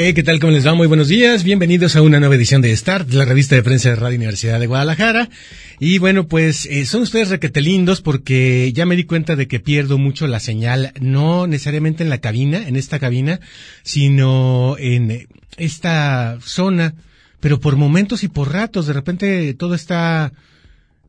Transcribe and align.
Eh, 0.00 0.14
¿Qué 0.14 0.22
tal? 0.22 0.38
¿Cómo 0.38 0.52
les 0.52 0.64
va? 0.64 0.74
Muy 0.74 0.86
buenos 0.86 1.08
días. 1.08 1.42
Bienvenidos 1.42 1.96
a 1.96 2.02
una 2.02 2.20
nueva 2.20 2.36
edición 2.36 2.62
de 2.62 2.76
Start, 2.76 3.12
la 3.14 3.24
revista 3.24 3.56
de 3.56 3.64
prensa 3.64 3.88
de 3.88 3.96
Radio 3.96 4.16
Universidad 4.16 4.60
de 4.60 4.68
Guadalajara. 4.68 5.28
Y 5.80 5.98
bueno, 5.98 6.28
pues 6.28 6.66
eh, 6.66 6.86
son 6.86 7.02
ustedes 7.02 7.30
requetelindos 7.30 8.00
porque 8.00 8.72
ya 8.72 8.86
me 8.86 8.94
di 8.94 9.02
cuenta 9.02 9.34
de 9.34 9.48
que 9.48 9.58
pierdo 9.58 9.98
mucho 9.98 10.28
la 10.28 10.38
señal, 10.38 10.92
no 11.00 11.48
necesariamente 11.48 12.04
en 12.04 12.10
la 12.10 12.18
cabina, 12.18 12.68
en 12.68 12.76
esta 12.76 13.00
cabina, 13.00 13.40
sino 13.82 14.76
en 14.78 15.26
esta 15.56 16.38
zona, 16.42 16.94
pero 17.40 17.58
por 17.58 17.74
momentos 17.74 18.22
y 18.22 18.28
por 18.28 18.52
ratos. 18.52 18.86
De 18.86 18.92
repente 18.92 19.52
todo 19.54 19.74
está 19.74 20.32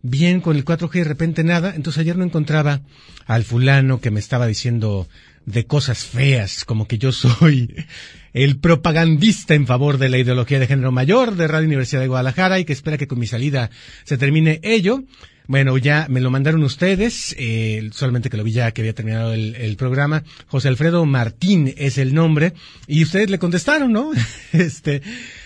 bien 0.02 0.42
con 0.42 0.56
el 0.56 0.66
4G, 0.66 0.94
de 0.94 1.04
repente 1.04 1.44
nada. 1.44 1.76
Entonces 1.76 2.02
ayer 2.02 2.18
no 2.18 2.26
encontraba 2.26 2.82
al 3.28 3.44
fulano 3.44 4.02
que 4.02 4.10
me 4.10 4.20
estaba 4.20 4.48
diciendo 4.48 5.08
de 5.46 5.68
cosas 5.68 6.06
feas, 6.06 6.66
como 6.66 6.88
que 6.88 6.98
yo 6.98 7.12
soy 7.12 7.86
el 8.34 8.60
propagandista 8.60 9.56
en 9.56 9.68
favor 9.68 9.98
de 9.98 10.10
la 10.10 10.18
ideología 10.18 10.60
de 10.60 10.68
género 10.68 10.92
mayor 10.92 11.36
de 11.36 11.48
Radio 11.48 11.68
Universidad 11.68 12.02
de 12.02 12.08
Guadalajara 12.08 12.60
y 12.60 12.66
que 12.66 12.74
espera 12.74 12.98
que 12.98 13.08
con 13.08 13.20
mi 13.20 13.28
salida 13.28 13.70
se 14.04 14.18
termine 14.18 14.60
ello. 14.64 15.04
Bueno, 15.48 15.76
ya 15.80 16.06
me 16.10 16.22
lo 16.22 16.30
mandaron 16.30 16.62
ustedes, 16.62 17.36
eh, 17.40 17.90
solamente 17.92 18.30
que 18.30 18.38
lo 18.38 18.44
vi 18.44 18.52
ya 18.52 18.72
que 18.72 18.82
había 18.82 18.94
terminado 18.94 19.34
el, 19.34 19.56
el, 19.56 19.78
programa. 19.78 20.24
José 20.46 20.68
Alfredo 20.68 21.04
Martín 21.08 21.74
es 21.76 21.98
el 21.98 22.14
nombre 22.14 22.54
y 22.86 23.02
ustedes 23.02 23.32
le 23.32 23.40
contestaron, 23.40 23.92
¿no? 23.92 24.12
Este, 24.54 25.02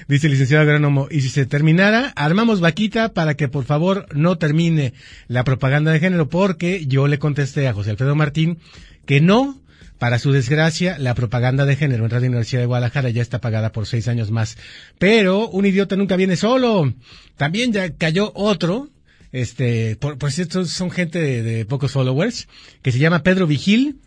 dice 0.10 0.28
el 0.28 0.34
licenciado 0.34 0.64
agrónomo, 0.64 1.08
y 1.10 1.22
si 1.22 1.30
se 1.30 1.46
terminara, 1.46 2.12
armamos 2.18 2.60
vaquita 2.60 3.14
para 3.14 3.36
que 3.36 3.48
por 3.48 3.64
favor 3.64 4.06
no 4.14 4.38
termine 4.38 4.94
la 5.30 5.46
propaganda 5.46 5.94
de 5.94 6.02
género 6.02 6.28
porque 6.28 6.86
yo 6.86 7.08
le 7.08 7.18
contesté 7.18 7.70
a 7.70 7.74
José 7.74 7.92
Alfredo 7.92 8.14
Martín 8.14 8.60
que 9.06 9.22
no, 9.22 9.62
para 10.04 10.20
su 10.20 10.34
desgracia, 10.34 10.98
la 11.00 11.16
propaganda 11.16 11.66
de 11.66 11.78
género 11.78 12.04
en 12.04 12.12
Radio 12.12 12.28
Universidad 12.28 12.60
de 12.60 12.66
Guadalajara 12.66 13.10
ya 13.10 13.22
está 13.22 13.40
pagada 13.40 13.72
por 13.72 13.88
seis 13.88 14.10
años 14.10 14.32
más. 14.32 14.58
Pero 15.00 15.48
un 15.48 15.66
idiota 15.66 15.96
nunca 15.96 16.18
viene 16.18 16.36
solo. 16.36 16.94
También 17.38 17.72
ya 17.72 17.90
cayó 17.96 18.34
otro, 18.36 18.90
este, 19.32 19.96
por, 19.96 20.30
cierto, 20.30 20.66
son 20.66 20.92
gente 20.92 21.20
de, 21.20 21.42
de, 21.42 21.66
pocos 21.66 21.94
followers, 21.94 22.50
que 22.82 22.92
se 22.92 23.00
llama 23.00 23.24
Pedro 23.24 23.48
Vigil, 23.48 24.02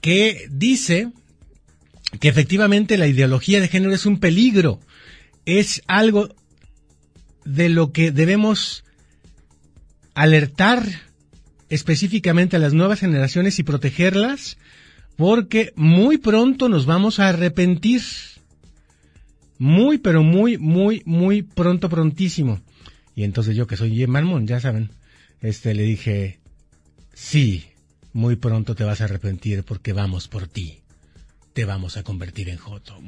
que 0.00 0.48
dice 0.50 1.12
que 2.18 2.26
efectivamente 2.26 2.98
la 2.98 3.06
ideología 3.06 3.60
de 3.60 3.68
género 3.68 3.94
es 3.94 4.04
un 4.04 4.18
peligro. 4.18 4.80
Es 5.44 5.80
algo 5.86 6.34
de 7.44 7.68
lo 7.68 7.92
que 7.92 8.10
debemos 8.10 8.82
alertar 10.12 10.84
específicamente 11.68 12.56
a 12.56 12.58
las 12.58 12.74
nuevas 12.74 12.98
generaciones 12.98 13.60
y 13.60 13.62
protegerlas 13.62 14.58
porque 15.16 15.72
muy 15.76 16.18
pronto 16.18 16.68
nos 16.68 16.86
vamos 16.86 17.18
a 17.18 17.28
arrepentir. 17.28 18.02
Muy, 19.58 19.98
pero 19.98 20.22
muy, 20.22 20.58
muy, 20.58 21.02
muy 21.06 21.42
pronto, 21.42 21.88
prontísimo. 21.88 22.60
Y 23.14 23.24
entonces 23.24 23.56
yo 23.56 23.66
que 23.66 23.78
soy 23.78 24.06
Marmon, 24.06 24.46
ya 24.46 24.60
saben, 24.60 24.90
este 25.40 25.74
le 25.74 25.84
dije, 25.84 26.38
sí, 27.14 27.64
muy 28.12 28.36
pronto 28.36 28.74
te 28.74 28.84
vas 28.84 29.00
a 29.00 29.04
arrepentir 29.04 29.62
porque 29.62 29.94
vamos 29.94 30.28
por 30.28 30.46
ti. 30.46 30.80
Te 31.54 31.64
vamos 31.64 31.96
a 31.96 32.02
convertir 32.02 32.50
en 32.50 32.58
Joto. 32.58 33.00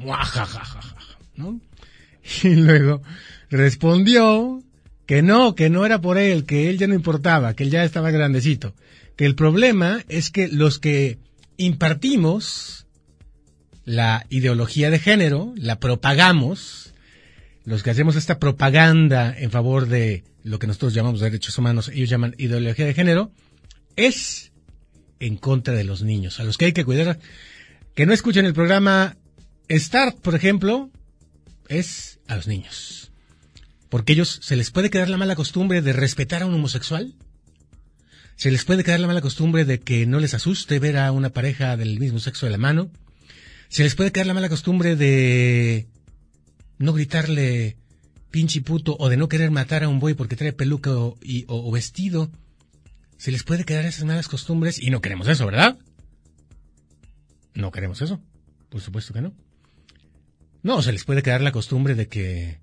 ¿No? 1.37 1.61
Y 2.43 2.57
luego 2.57 3.03
respondió 3.49 4.63
que 5.07 5.23
no, 5.23 5.55
que 5.55 5.71
no 5.71 5.87
era 5.87 6.01
por 6.01 6.19
él, 6.19 6.45
que 6.45 6.69
él 6.69 6.77
ya 6.77 6.87
no 6.87 6.95
importaba, 6.95 7.55
que 7.55 7.65
él 7.65 7.71
ya 7.71 7.85
estaba 7.85 8.11
grandecito. 8.11 8.75
Que 9.17 9.25
el 9.25 9.35
problema 9.35 10.05
es 10.09 10.31
que 10.31 10.49
los 10.49 10.79
que 10.79 11.19
impartimos 11.59 12.87
la 13.85 14.25
ideología 14.31 14.91
de 14.91 14.99
género, 14.99 15.53
la 15.57 15.79
propagamos, 15.79 16.95
los 17.65 17.83
que 17.83 17.91
hacemos 17.91 18.17
esta 18.17 18.39
propaganda 18.39 19.35
en 19.37 19.51
favor 19.51 19.87
de 19.87 20.25
lo 20.43 20.59
que 20.59 20.67
nosotros 20.67 20.95
llamamos 20.95 21.21
derechos 21.21 21.59
humanos, 21.59 21.89
ellos 21.89 22.09
llaman 22.09 22.35
ideología 22.39 22.87
de 22.87 22.95
género, 22.95 23.31
es 23.97 24.53
en 25.21 25.37
contra 25.37 25.75
de 25.75 25.85
los 25.85 26.03
niños, 26.03 26.41
a 26.41 26.45
los 26.45 26.57
que 26.57 26.67
hay 26.67 26.73
que 26.73 26.85
cuidar. 26.85 27.19
Que 27.95 28.07
no 28.07 28.15
escuchen 28.15 28.47
el 28.47 28.55
programa 28.55 29.17
Start, 29.69 30.19
por 30.21 30.35
ejemplo, 30.35 30.91
es 31.69 32.21
a 32.29 32.37
los 32.37 32.47
niños. 32.47 33.11
Porque 33.89 34.13
ellos 34.13 34.39
se 34.43 34.57
les 34.57 34.71
puede 34.71 34.91
quedar 34.91 35.09
la 35.09 35.17
mala 35.17 35.35
costumbre 35.35 35.83
de 35.83 35.93
respetar 35.93 36.43
a 36.43 36.47
un 36.47 36.55
homosexual, 36.55 37.15
se 38.39 38.53
les 38.53 38.65
puede 38.65 38.85
quedar 38.85 39.01
la 39.01 39.09
mala 39.09 39.21
costumbre 39.21 39.65
de 39.65 39.81
que 39.81 40.07
no 40.07 40.21
les 40.21 40.33
asuste 40.33 40.79
ver 40.79 40.97
a 40.97 41.11
una 41.11 41.31
pareja 41.31 41.77
del 41.77 41.99
mismo 41.99 42.21
sexo 42.21 42.47
de 42.47 42.53
la 42.53 42.59
mano. 42.59 42.89
Se 43.69 43.83
les 43.83 43.97
puede 43.97 44.13
quedar 44.13 44.29
la 44.29 44.35
mala 44.35 44.49
costumbre 44.49 44.95
de 44.95 45.89
no 46.79 46.93
gritarle 46.93 47.77
pinche 48.31 48.61
puto 48.61 48.97
o 48.97 49.09
de 49.09 49.17
no 49.17 49.29
querer 49.29 49.51
matar 49.51 49.83
a 49.83 49.89
un 49.89 49.99
buey 49.99 50.15
porque 50.15 50.37
trae 50.37 50.53
peluca 50.53 50.93
o, 50.93 51.19
y, 51.21 51.47
o, 51.49 51.69
vestido. 51.73 52.31
Se 53.17 53.33
les 53.33 53.43
puede 53.43 53.65
quedar 53.65 53.85
esas 53.85 54.05
malas 54.05 54.29
costumbres 54.29 54.81
y 54.81 54.91
no 54.91 55.01
queremos 55.01 55.27
eso, 55.27 55.45
¿verdad? 55.45 55.77
No 57.55 57.73
queremos 57.73 58.01
eso. 58.03 58.23
Por 58.69 58.81
supuesto 58.81 59.13
que 59.13 59.21
no. 59.21 59.35
No, 60.63 60.81
se 60.81 60.93
les 60.93 61.03
puede 61.03 61.23
quedar 61.23 61.41
la 61.41 61.51
costumbre 61.51 61.97
de 61.97 62.07
que 62.07 62.61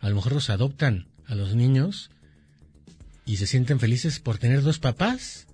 a 0.00 0.08
lo 0.08 0.16
mejor 0.16 0.32
los 0.32 0.50
adoptan 0.50 1.06
a 1.24 1.36
los 1.36 1.54
niños 1.54 2.10
y 3.28 3.36
se 3.36 3.46
sienten 3.46 3.78
felices 3.78 4.20
por 4.20 4.38
tener 4.38 4.62
dos 4.62 4.78
papás. 4.78 5.46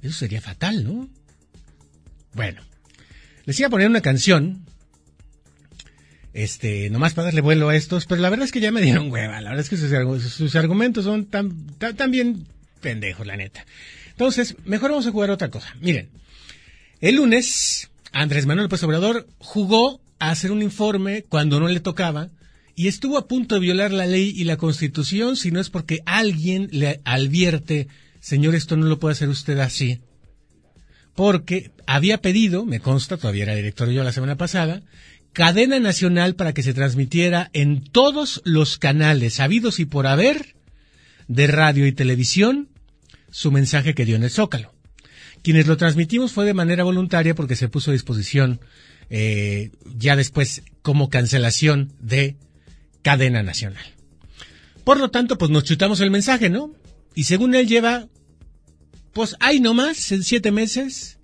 Eso 0.00 0.14
sería 0.14 0.40
fatal, 0.40 0.82
¿no? 0.82 1.06
Bueno, 2.32 2.62
les 3.44 3.60
iba 3.60 3.66
a 3.66 3.70
poner 3.70 3.88
una 3.88 4.00
canción. 4.00 4.64
Este, 6.32 6.88
nomás 6.88 7.12
para 7.12 7.26
darle 7.26 7.42
vuelo 7.42 7.68
a 7.68 7.76
estos, 7.76 8.06
pero 8.06 8.22
la 8.22 8.30
verdad 8.30 8.46
es 8.46 8.52
que 8.52 8.60
ya 8.60 8.72
me 8.72 8.80
dieron 8.80 9.12
hueva. 9.12 9.40
La 9.42 9.50
verdad 9.50 9.64
es 9.64 9.68
que 9.68 9.76
sus, 9.76 10.56
argumentos 10.56 11.04
son 11.04 11.26
tan, 11.26 11.66
tan, 11.76 11.94
tan 11.94 12.10
bien 12.10 12.46
pendejos, 12.80 13.26
la 13.26 13.36
neta. 13.36 13.66
Entonces, 14.10 14.56
mejor 14.64 14.90
vamos 14.90 15.06
a 15.06 15.12
jugar 15.12 15.30
otra 15.30 15.50
cosa. 15.50 15.74
Miren, 15.80 16.08
el 17.00 17.16
lunes, 17.16 17.90
Andrés 18.12 18.46
Manuel 18.46 18.64
López 18.64 18.82
Obrador 18.82 19.26
jugó 19.38 20.00
a 20.18 20.30
hacer 20.30 20.52
un 20.52 20.62
informe 20.62 21.24
cuando 21.28 21.60
no 21.60 21.68
le 21.68 21.80
tocaba 21.80 22.30
y 22.78 22.86
estuvo 22.86 23.18
a 23.18 23.26
punto 23.26 23.56
de 23.56 23.60
violar 23.60 23.90
la 23.90 24.06
ley 24.06 24.32
y 24.36 24.44
la 24.44 24.56
constitución 24.56 25.34
si 25.34 25.50
no 25.50 25.58
es 25.58 25.68
porque 25.68 26.00
alguien 26.06 26.68
le 26.70 27.00
advierte, 27.04 27.88
señor, 28.20 28.54
esto 28.54 28.76
no 28.76 28.86
lo 28.86 29.00
puede 29.00 29.14
hacer 29.14 29.28
usted 29.28 29.58
así. 29.58 29.98
Porque 31.16 31.72
había 31.88 32.18
pedido, 32.18 32.64
me 32.64 32.78
consta, 32.78 33.16
todavía 33.16 33.42
era 33.42 33.56
director 33.56 33.90
yo 33.90 34.04
la 34.04 34.12
semana 34.12 34.36
pasada, 34.36 34.84
cadena 35.32 35.80
nacional 35.80 36.36
para 36.36 36.54
que 36.54 36.62
se 36.62 36.72
transmitiera 36.72 37.50
en 37.52 37.82
todos 37.82 38.42
los 38.44 38.78
canales 38.78 39.40
habidos 39.40 39.80
y 39.80 39.84
por 39.84 40.06
haber 40.06 40.54
de 41.26 41.48
radio 41.48 41.84
y 41.84 41.90
televisión 41.90 42.68
su 43.32 43.50
mensaje 43.50 43.96
que 43.96 44.04
dio 44.04 44.14
en 44.14 44.22
el 44.22 44.30
Zócalo. 44.30 44.72
Quienes 45.42 45.66
lo 45.66 45.76
transmitimos 45.78 46.30
fue 46.30 46.44
de 46.44 46.54
manera 46.54 46.84
voluntaria 46.84 47.34
porque 47.34 47.56
se 47.56 47.68
puso 47.68 47.90
a 47.90 47.94
disposición 47.94 48.60
eh, 49.10 49.72
ya 49.96 50.14
después 50.14 50.62
como 50.82 51.08
cancelación 51.08 51.92
de 51.98 52.36
cadena 53.02 53.42
nacional. 53.42 53.84
Por 54.84 54.98
lo 54.98 55.10
tanto, 55.10 55.38
pues 55.38 55.50
nos 55.50 55.64
chutamos 55.64 56.00
el 56.00 56.10
mensaje, 56.10 56.48
¿no? 56.48 56.74
Y 57.14 57.24
según 57.24 57.54
él 57.54 57.66
lleva, 57.66 58.08
pues 59.12 59.36
hay 59.40 59.60
nomás, 59.60 60.12
en 60.12 60.22
siete 60.22 60.50
meses, 60.50 61.18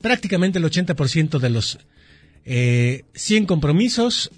prácticamente 0.00 0.58
el 0.58 0.64
80% 0.64 1.38
de 1.38 1.50
los 1.50 1.78
eh, 2.44 3.04
100 3.14 3.46
compromisos 3.46 4.30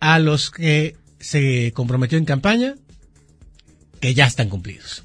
a 0.00 0.18
los 0.18 0.50
que 0.50 0.96
se 1.18 1.72
comprometió 1.74 2.18
en 2.18 2.24
campaña, 2.24 2.76
que 4.00 4.14
ya 4.14 4.26
están 4.26 4.48
cumplidos. 4.48 5.04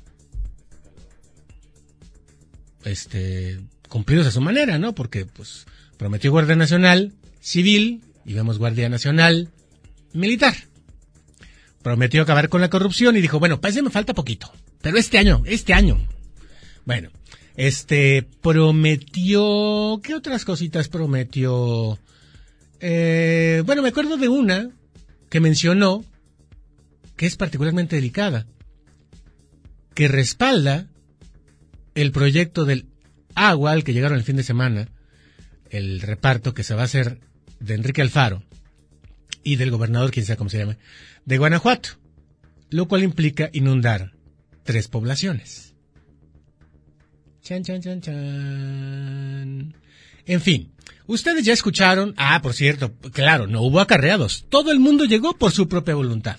Este, 2.83 3.59
cumplidos 3.89 4.27
a 4.27 4.31
su 4.31 4.41
manera, 4.41 4.77
¿no? 4.77 4.93
Porque, 4.93 5.25
pues, 5.25 5.65
prometió 5.97 6.31
Guardia 6.31 6.55
Nacional, 6.55 7.13
Civil, 7.41 8.03
y 8.25 8.33
vemos 8.33 8.57
Guardia 8.57 8.89
Nacional, 8.89 9.49
militar. 10.13 10.55
Prometió 11.81 12.21
acabar 12.21 12.49
con 12.49 12.61
la 12.61 12.69
corrupción 12.69 13.17
y 13.17 13.21
dijo, 13.21 13.39
bueno, 13.39 13.59
parece 13.59 13.81
me 13.81 13.89
falta 13.89 14.13
poquito. 14.13 14.51
Pero 14.81 14.97
este 14.97 15.17
año, 15.17 15.43
este 15.45 15.73
año. 15.73 15.99
Bueno, 16.85 17.09
este 17.55 18.27
prometió, 18.41 19.99
¿qué 20.03 20.15
otras 20.15 20.45
cositas 20.45 20.89
prometió? 20.89 21.99
Eh, 22.79 23.63
bueno, 23.65 23.81
me 23.81 23.89
acuerdo 23.89 24.17
de 24.17 24.27
una 24.27 24.69
que 25.29 25.39
mencionó 25.39 26.03
que 27.15 27.25
es 27.25 27.35
particularmente 27.35 27.95
delicada. 27.95 28.45
que 29.93 30.07
respalda 30.07 30.87
el 31.95 32.11
proyecto 32.13 32.63
del 32.63 32.85
agua 33.35 33.73
al 33.73 33.83
que 33.83 33.93
llegaron 33.93 34.17
el 34.17 34.23
fin 34.23 34.37
de 34.37 34.43
semana, 34.43 34.87
el 35.69 35.99
reparto 35.99 36.53
que 36.53 36.63
se 36.63 36.73
va 36.73 36.83
a 36.83 36.85
hacer 36.85 37.19
de 37.59 37.73
Enrique 37.75 38.01
Alfaro 38.01 38.41
y 39.43 39.55
del 39.55 39.71
gobernador, 39.71 40.11
quien 40.11 40.25
sea 40.25 40.37
como 40.37 40.49
se 40.49 40.59
llame, 40.59 40.77
de 41.25 41.37
Guanajuato, 41.37 41.89
lo 42.69 42.87
cual 42.87 43.03
implica 43.03 43.49
inundar 43.53 44.13
tres 44.63 44.87
poblaciones. 44.87 45.73
Chan, 47.41 47.63
chan, 47.63 47.81
chan, 47.81 48.01
chan. 48.01 49.75
En 50.25 50.41
fin, 50.41 50.71
ustedes 51.07 51.43
ya 51.43 51.53
escucharon, 51.53 52.13
ah, 52.17 52.41
por 52.41 52.53
cierto, 52.53 52.93
claro, 53.11 53.47
no 53.47 53.61
hubo 53.61 53.79
acarreados, 53.79 54.45
todo 54.49 54.71
el 54.71 54.79
mundo 54.79 55.05
llegó 55.05 55.37
por 55.37 55.51
su 55.51 55.67
propia 55.67 55.95
voluntad. 55.95 56.37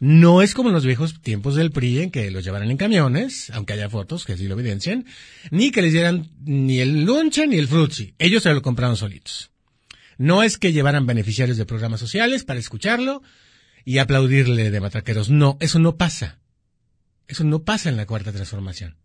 No 0.00 0.42
es 0.42 0.54
como 0.54 0.68
en 0.68 0.74
los 0.74 0.84
viejos 0.84 1.20
tiempos 1.22 1.54
del 1.54 1.70
PRI 1.70 2.02
en 2.02 2.10
que 2.10 2.30
los 2.30 2.44
llevaran 2.44 2.70
en 2.70 2.76
camiones, 2.76 3.50
aunque 3.50 3.72
haya 3.72 3.88
fotos 3.88 4.24
que 4.24 4.34
así 4.34 4.46
lo 4.46 4.54
evidencian, 4.54 5.06
ni 5.50 5.70
que 5.70 5.82
les 5.82 5.92
dieran 5.92 6.30
ni 6.44 6.80
el 6.80 7.04
lunche 7.04 7.46
ni 7.46 7.56
el 7.56 7.68
frutzi. 7.68 8.14
Ellos 8.18 8.42
se 8.42 8.52
lo 8.52 8.62
compraron 8.62 8.96
solitos. 8.96 9.50
No 10.18 10.42
es 10.42 10.58
que 10.58 10.72
llevaran 10.72 11.06
beneficiarios 11.06 11.56
de 11.56 11.66
programas 11.66 12.00
sociales 12.00 12.44
para 12.44 12.60
escucharlo 12.60 13.22
y 13.84 13.98
aplaudirle 13.98 14.70
de 14.70 14.80
matraqueros. 14.80 15.30
No, 15.30 15.56
eso 15.60 15.78
no 15.78 15.96
pasa. 15.96 16.38
Eso 17.26 17.44
no 17.44 17.64
pasa 17.64 17.88
en 17.88 17.96
la 17.96 18.06
cuarta 18.06 18.32
transformación. 18.32 18.96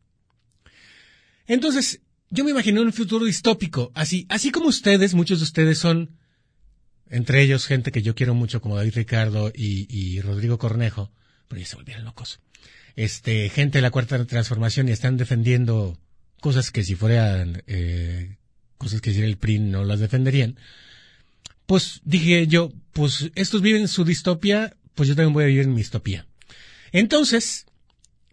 Entonces, 1.47 2.01
yo 2.29 2.43
me 2.43 2.51
imaginé 2.51 2.79
un 2.79 2.93
futuro 2.93 3.25
distópico, 3.25 3.91
así, 3.95 4.25
así 4.29 4.51
como 4.51 4.67
ustedes, 4.67 5.15
muchos 5.15 5.39
de 5.39 5.45
ustedes 5.45 5.79
son, 5.79 6.17
entre 7.09 7.41
ellos 7.41 7.65
gente 7.65 7.91
que 7.91 8.03
yo 8.03 8.13
quiero 8.13 8.35
mucho 8.35 8.61
como 8.61 8.75
David 8.75 8.93
Ricardo 8.95 9.51
y, 9.53 10.21
Rodrigo 10.21 10.59
Cornejo, 10.59 11.11
pero 11.47 11.59
ya 11.59 11.67
se 11.67 11.75
volvieron 11.75 12.05
locos. 12.05 12.39
Este, 12.95 13.49
gente 13.49 13.79
de 13.79 13.81
la 13.81 13.91
cuarta 13.91 14.23
transformación 14.25 14.89
y 14.89 14.91
están 14.91 15.17
defendiendo 15.17 15.97
cosas 16.39 16.69
que 16.69 16.83
si 16.83 16.95
fueran 16.95 17.63
eh, 17.65 18.37
cosas 18.77 19.01
que 19.01 19.13
si 19.13 19.21
el 19.21 19.37
PRI 19.37 19.59
no 19.59 19.83
las 19.83 19.99
defenderían 19.99 20.57
pues 21.69 22.01
dije 22.03 22.47
yo, 22.47 22.73
pues 22.93 23.29
estos 23.35 23.61
viven 23.61 23.87
su 23.87 24.03
distopia, 24.03 24.75
pues 24.95 25.07
yo 25.07 25.15
también 25.15 25.33
voy 25.33 25.43
a 25.43 25.47
vivir 25.47 25.65
en 25.65 25.73
mi 25.73 25.77
distopía. 25.77 26.25
Entonces, 26.91 27.67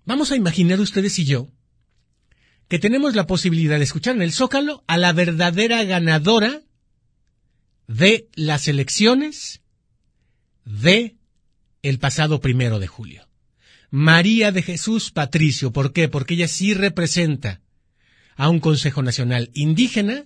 vamos 0.06 0.32
a 0.32 0.36
imaginar 0.36 0.80
ustedes 0.80 1.18
y 1.18 1.26
yo 1.26 1.50
que 2.66 2.78
tenemos 2.78 3.14
la 3.14 3.26
posibilidad 3.26 3.76
de 3.76 3.84
escuchar 3.84 4.16
en 4.16 4.22
el 4.22 4.32
Zócalo 4.32 4.84
a 4.86 4.96
la 4.96 5.12
verdadera 5.12 5.84
ganadora 5.84 6.62
de 7.88 8.30
las 8.36 8.68
elecciones 8.68 9.60
de 10.64 11.18
el 11.82 11.98
pasado 11.98 12.40
primero 12.40 12.78
de 12.78 12.86
julio. 12.86 13.28
María 13.90 14.50
de 14.50 14.62
Jesús 14.62 15.10
Patricio. 15.10 15.74
¿Por 15.74 15.92
qué? 15.92 16.08
Porque 16.08 16.32
ella 16.32 16.48
sí 16.48 16.72
representa 16.72 17.60
a 18.34 18.48
un 18.48 18.60
Consejo 18.60 19.02
Nacional 19.02 19.50
indígena 19.52 20.24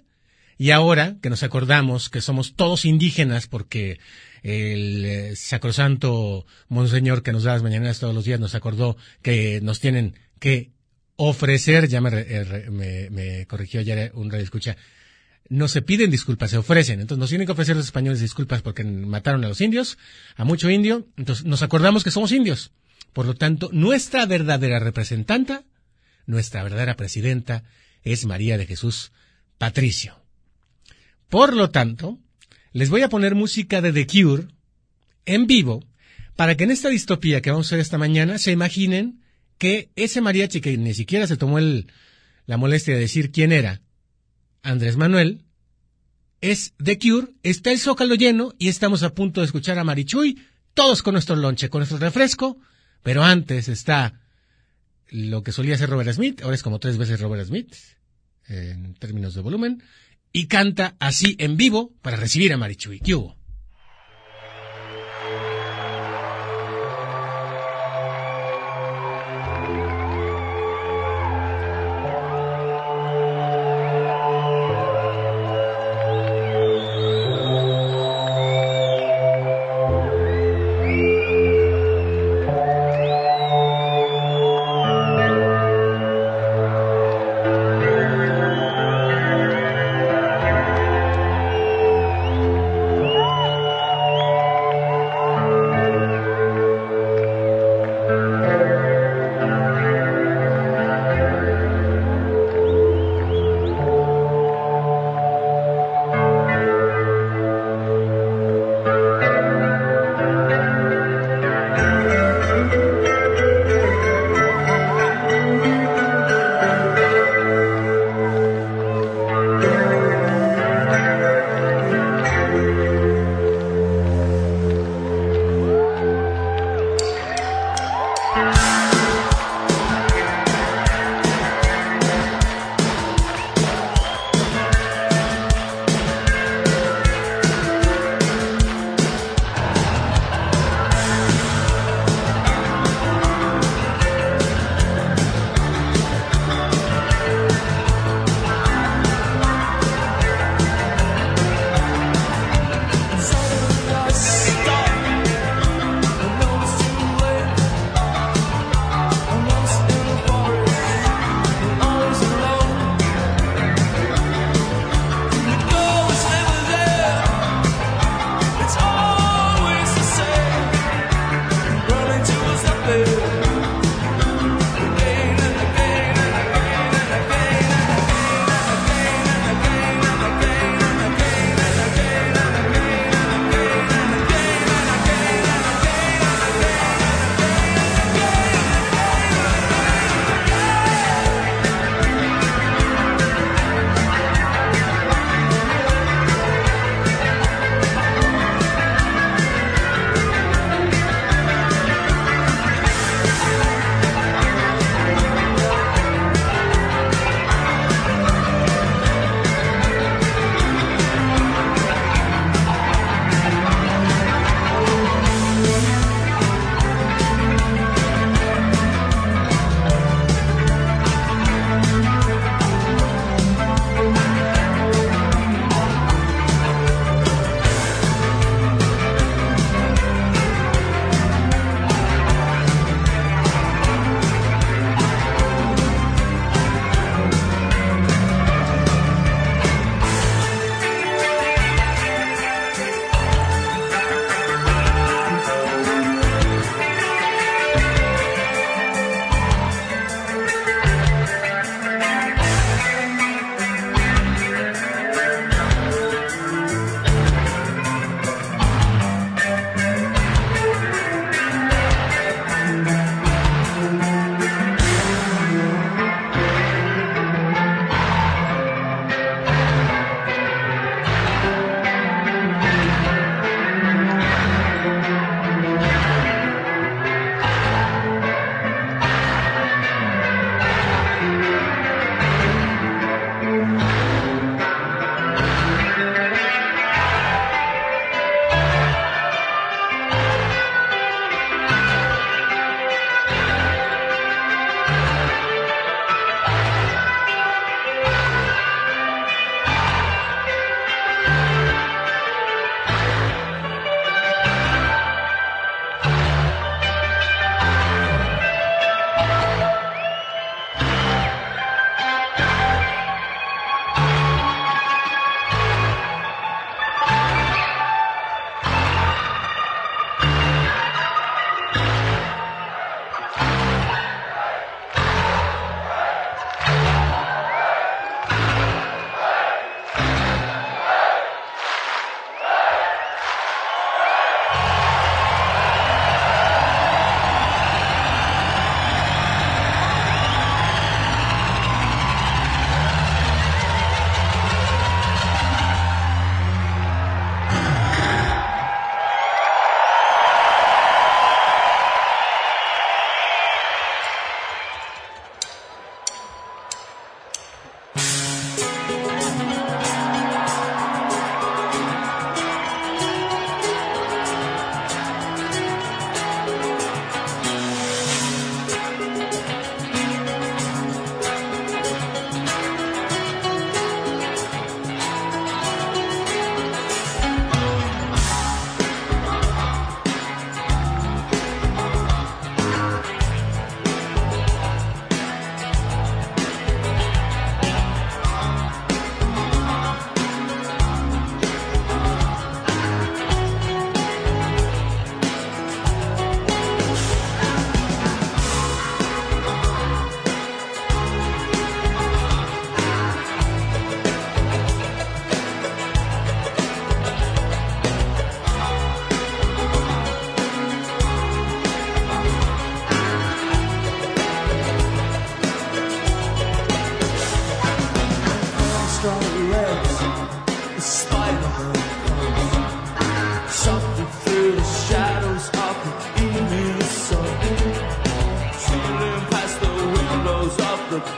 y 0.60 0.72
ahora 0.72 1.16
que 1.22 1.30
nos 1.30 1.42
acordamos 1.42 2.10
que 2.10 2.20
somos 2.20 2.54
todos 2.54 2.84
indígenas 2.84 3.46
porque 3.46 3.98
el 4.42 5.06
eh, 5.06 5.34
sacrosanto 5.34 6.44
monseñor 6.68 7.22
que 7.22 7.32
nos 7.32 7.44
da 7.44 7.54
las 7.54 7.62
mañanas 7.62 7.98
todos 7.98 8.14
los 8.14 8.26
días 8.26 8.40
nos 8.40 8.54
acordó 8.54 8.98
que 9.22 9.62
nos 9.62 9.80
tienen 9.80 10.16
que 10.38 10.70
ofrecer, 11.16 11.88
ya 11.88 12.02
me, 12.02 12.10
me, 12.70 13.08
me 13.08 13.46
corrigió 13.46 13.80
ayer 13.80 14.12
un 14.12 14.30
radio 14.30 14.44
escucha, 14.44 14.76
no 15.48 15.66
se 15.66 15.80
piden 15.80 16.10
disculpas, 16.10 16.50
se 16.50 16.58
ofrecen. 16.58 17.00
Entonces 17.00 17.20
nos 17.20 17.30
tienen 17.30 17.46
que 17.46 17.52
ofrecer 17.52 17.74
los 17.74 17.86
españoles 17.86 18.20
disculpas 18.20 18.60
porque 18.60 18.84
mataron 18.84 19.42
a 19.46 19.48
los 19.48 19.62
indios, 19.62 19.96
a 20.36 20.44
mucho 20.44 20.68
indio. 20.68 21.08
Entonces 21.16 21.46
nos 21.46 21.62
acordamos 21.62 22.04
que 22.04 22.10
somos 22.10 22.32
indios. 22.32 22.70
Por 23.14 23.24
lo 23.24 23.32
tanto, 23.32 23.70
nuestra 23.72 24.26
verdadera 24.26 24.78
representante, 24.78 25.60
nuestra 26.26 26.62
verdadera 26.62 26.96
presidenta 26.96 27.64
es 28.02 28.26
María 28.26 28.58
de 28.58 28.66
Jesús 28.66 29.10
Patricio. 29.56 30.19
Por 31.30 31.54
lo 31.54 31.70
tanto, 31.70 32.18
les 32.72 32.90
voy 32.90 33.02
a 33.02 33.08
poner 33.08 33.34
música 33.34 33.80
de 33.80 33.92
The 33.92 34.06
Cure 34.06 34.48
en 35.24 35.46
vivo 35.46 35.84
para 36.36 36.56
que 36.56 36.64
en 36.64 36.72
esta 36.72 36.88
distopía 36.88 37.40
que 37.40 37.50
vamos 37.50 37.66
a 37.66 37.68
hacer 37.68 37.80
esta 37.80 37.98
mañana 37.98 38.38
se 38.38 38.52
imaginen 38.52 39.22
que 39.56 39.90
ese 39.94 40.20
mariachi 40.20 40.60
que 40.60 40.76
ni 40.76 40.92
siquiera 40.92 41.26
se 41.26 41.36
tomó 41.36 41.58
el, 41.58 41.92
la 42.46 42.56
molestia 42.56 42.94
de 42.94 43.00
decir 43.00 43.30
quién 43.30 43.52
era, 43.52 43.80
Andrés 44.62 44.96
Manuel, 44.96 45.44
es 46.40 46.74
The 46.82 46.98
Cure, 46.98 47.28
está 47.42 47.70
el 47.70 47.78
zócalo 47.78 48.14
lleno 48.14 48.54
y 48.58 48.68
estamos 48.68 49.02
a 49.02 49.14
punto 49.14 49.40
de 49.40 49.46
escuchar 49.46 49.78
a 49.78 49.84
Marichuy, 49.84 50.42
todos 50.74 51.02
con 51.02 51.12
nuestro 51.12 51.36
lonche, 51.36 51.68
con 51.68 51.80
nuestro 51.80 51.98
refresco, 51.98 52.58
pero 53.02 53.22
antes 53.22 53.68
está 53.68 54.20
lo 55.10 55.42
que 55.42 55.52
solía 55.52 55.76
ser 55.76 55.90
Robert 55.90 56.12
Smith, 56.12 56.40
ahora 56.42 56.54
es 56.54 56.62
como 56.62 56.80
tres 56.80 56.96
veces 56.96 57.20
Robert 57.20 57.46
Smith, 57.46 57.74
en 58.48 58.94
términos 58.94 59.34
de 59.34 59.42
volumen, 59.42 59.82
y 60.32 60.46
canta 60.46 60.96
así 60.98 61.36
en 61.38 61.56
vivo 61.56 61.92
para 62.02 62.16
recibir 62.16 62.52
a 62.52 62.56
Marichuy. 62.56 63.00
¿Qué? 63.00 63.14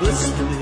Listen. 0.03 0.62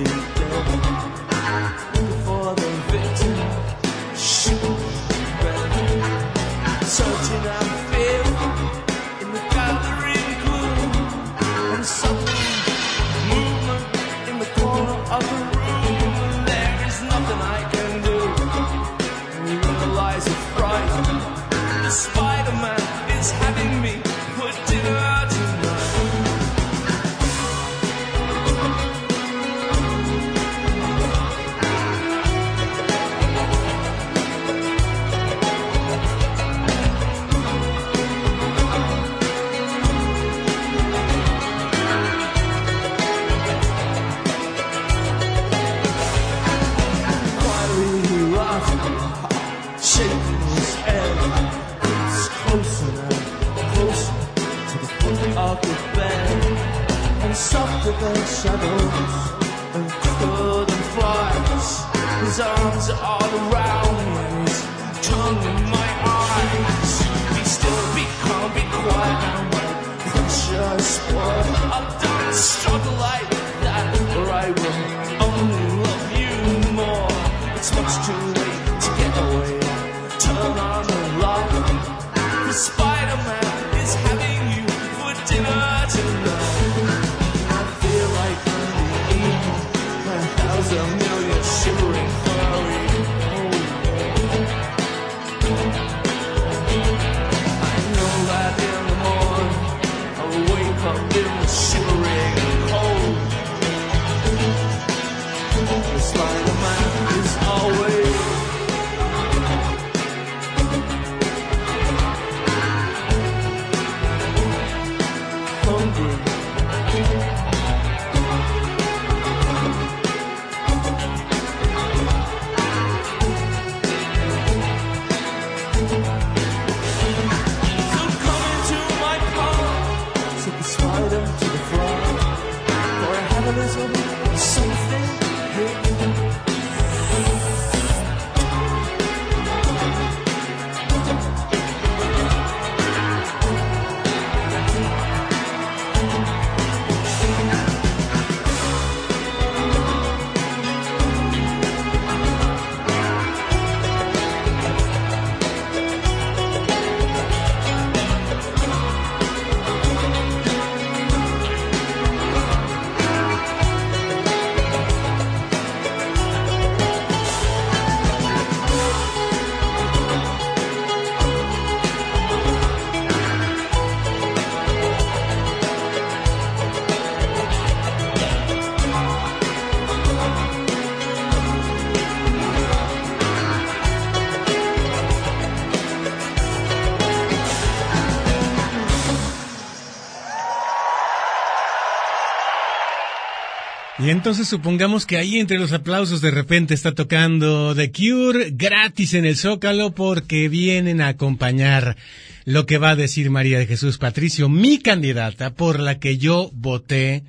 Entonces 194.11 194.49
supongamos 194.49 195.07
que 195.07 195.19
ahí 195.19 195.39
entre 195.39 195.57
los 195.57 195.73
aplausos 195.73 196.21
de 196.21 196.33
repente 196.33 196.75
está 196.75 196.97
tocando 196.97 197.77
The 197.77 197.93
Cure 197.93 198.51
gratis 198.51 199.15
en 199.15 199.25
el 199.25 199.37
Zócalo 199.37 199.95
porque 199.95 200.49
vienen 200.49 201.01
a 201.01 201.09
acompañar 201.09 201.97
lo 202.45 202.67
que 202.67 202.79
va 202.79 202.91
a 202.91 202.97
decir 202.97 203.31
María 203.31 203.61
de 203.61 203.69
Jesús 203.69 203.99
Patricio, 203.99 204.49
mi 204.49 204.81
candidata 204.81 205.55
por 205.55 205.79
la 205.79 206.01
que 206.01 206.19
yo 206.19 206.51
voté 206.53 207.23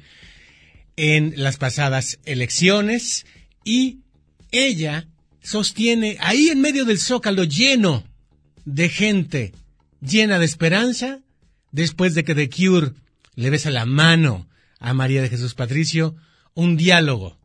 en 0.95 1.34
las 1.36 1.58
pasadas 1.58 2.17
elecciones 2.25 3.27
y 3.63 3.99
ella 4.51 5.08
sostiene 5.43 6.17
ahí 6.19 6.49
en 6.49 6.62
medio 6.62 6.86
del 6.86 6.99
Zócalo 6.99 7.43
lleno 7.43 8.03
de 8.65 8.89
gente 8.89 9.53
llena 10.01 10.39
de 10.39 10.45
esperanza 10.45 11.19
después 11.71 12.15
de 12.15 12.23
que 12.23 12.34
The 12.34 12.49
Cure 12.49 12.93
le 13.36 13.51
besa 13.51 13.69
la 13.69 13.86
mano 13.86 14.47
a 14.79 14.95
María 14.95 15.21
de 15.21 15.29
Jesús 15.29 15.53
Patricio 15.53 16.15
un 16.53 16.77
diálogo, 16.77 17.37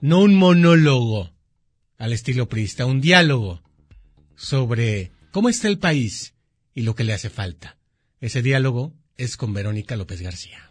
no 0.00 0.20
un 0.20 0.34
monólogo 0.34 1.30
al 1.98 2.12
estilo 2.12 2.48
prista, 2.48 2.86
un 2.86 3.00
diálogo 3.00 3.62
sobre 4.36 5.12
cómo 5.30 5.48
está 5.48 5.68
el 5.68 5.78
país 5.78 6.34
y 6.74 6.82
lo 6.82 6.94
que 6.94 7.04
le 7.04 7.14
hace 7.14 7.30
falta. 7.30 7.76
Ese 8.20 8.42
diálogo 8.42 8.92
es 9.16 9.36
con 9.36 9.54
Verónica 9.54 9.96
López 9.96 10.20
García. 10.20 10.70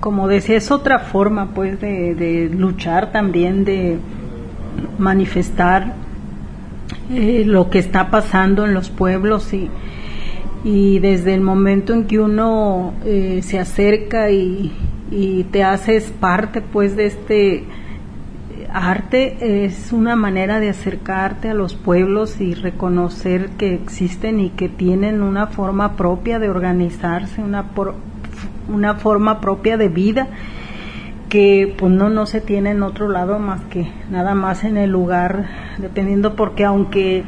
Como 0.00 0.28
decía, 0.28 0.56
es 0.56 0.70
otra 0.70 0.98
forma 0.98 1.54
pues 1.54 1.80
de, 1.80 2.50
luchar 2.52 3.12
también, 3.12 3.64
de 3.64 3.98
manifestar 4.98 5.94
eh, 7.10 7.44
lo 7.46 7.70
que 7.70 7.78
está 7.78 8.10
pasando 8.10 8.64
en 8.66 8.74
los 8.74 8.88
pueblos 8.90 9.52
y, 9.52 9.68
y 10.64 10.98
desde 10.98 11.34
el 11.34 11.40
momento 11.40 11.92
en 11.92 12.06
que 12.06 12.18
uno 12.18 12.94
eh, 13.04 13.40
se 13.42 13.58
acerca 13.58 14.30
y, 14.30 14.72
y 15.10 15.44
te 15.44 15.64
haces 15.64 16.10
parte 16.10 16.60
pues 16.60 16.96
de 16.96 17.06
este 17.06 17.64
arte 18.72 19.64
es 19.64 19.92
una 19.92 20.14
manera 20.14 20.60
de 20.60 20.70
acercarte 20.70 21.50
a 21.50 21.54
los 21.54 21.74
pueblos 21.74 22.40
y 22.40 22.54
reconocer 22.54 23.50
que 23.50 23.74
existen 23.74 24.38
y 24.40 24.50
que 24.50 24.68
tienen 24.68 25.22
una 25.22 25.48
forma 25.48 25.96
propia 25.96 26.38
de 26.38 26.48
organizarse, 26.48 27.42
una, 27.42 27.66
una 28.68 28.94
forma 28.94 29.40
propia 29.40 29.76
de 29.76 29.88
vida 29.88 30.28
que 31.28 31.74
pues 31.78 31.92
no, 31.92 32.10
no 32.10 32.26
se 32.26 32.40
tiene 32.40 32.70
en 32.70 32.82
otro 32.82 33.08
lado 33.08 33.38
más 33.38 33.62
que 33.64 33.88
nada 34.10 34.34
más 34.34 34.64
en 34.64 34.76
el 34.76 34.90
lugar, 34.90 35.46
dependiendo 35.78 36.34
porque 36.34 36.64
aunque 36.64 37.24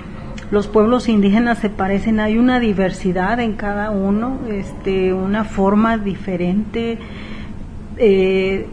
los 0.51 0.67
pueblos 0.67 1.09
indígenas 1.09 1.59
se 1.59 1.71
parecen, 1.71 2.21
hay 2.21 2.37
una 2.37 2.61
diversidad 2.61 3.41
en 3.41 3.55
cada 3.55 3.91
uno, 3.91 4.39
este, 4.51 5.15
una 5.15 5.45
forma 5.45 5.97
diferente, 5.97 6.99
eh, 7.99 8.67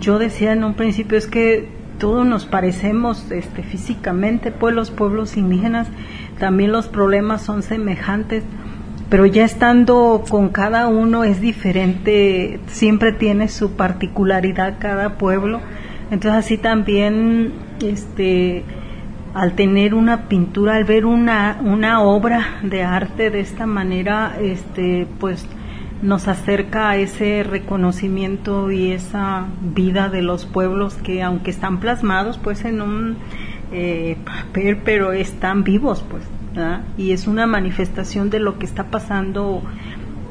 yo 0.00 0.18
decía 0.18 0.52
en 0.52 0.64
un 0.64 0.74
principio 0.74 1.18
es 1.18 1.26
que 1.26 1.68
todos 1.98 2.26
nos 2.26 2.44
parecemos 2.46 3.30
este, 3.30 3.62
físicamente, 3.62 4.50
pues 4.50 4.74
los 4.74 4.90
pueblos 4.90 5.36
indígenas 5.36 5.88
también 6.38 6.72
los 6.72 6.88
problemas 6.88 7.42
son 7.42 7.62
semejantes, 7.62 8.44
pero 9.08 9.24
ya 9.26 9.44
estando 9.44 10.24
con 10.28 10.50
cada 10.50 10.88
uno 10.88 11.24
es 11.24 11.40
diferente, 11.40 12.60
siempre 12.66 13.12
tiene 13.12 13.48
su 13.48 13.72
particularidad 13.72 14.74
cada 14.78 15.16
pueblo, 15.16 15.60
entonces 16.10 16.44
así 16.44 16.58
también 16.58 17.52
este 17.80 18.64
al 19.34 19.52
tener 19.52 19.92
una 19.92 20.28
pintura, 20.28 20.76
al 20.76 20.84
ver 20.84 21.04
una, 21.04 21.58
una 21.62 22.00
obra 22.00 22.58
de 22.62 22.82
arte 22.82 23.28
de 23.28 23.40
esta 23.40 23.66
manera, 23.66 24.38
este, 24.40 25.06
pues 25.20 25.46
nos 26.02 26.28
acerca 26.28 26.90
a 26.90 26.96
ese 26.96 27.42
reconocimiento 27.42 28.70
y 28.70 28.92
esa 28.92 29.46
vida 29.60 30.08
de 30.08 30.22
los 30.22 30.44
pueblos 30.44 30.94
que 30.94 31.22
aunque 31.22 31.50
están 31.50 31.80
plasmados 31.80 32.38
pues 32.38 32.64
en 32.64 32.82
un 32.82 33.16
eh, 33.72 34.16
papel 34.24 34.78
pero 34.84 35.12
están 35.12 35.64
vivos 35.64 36.04
pues 36.08 36.22
y 36.96 37.12
es 37.12 37.26
una 37.26 37.46
manifestación 37.46 38.30
de 38.30 38.40
lo 38.40 38.58
que 38.58 38.64
está 38.64 38.84
pasando 38.84 39.62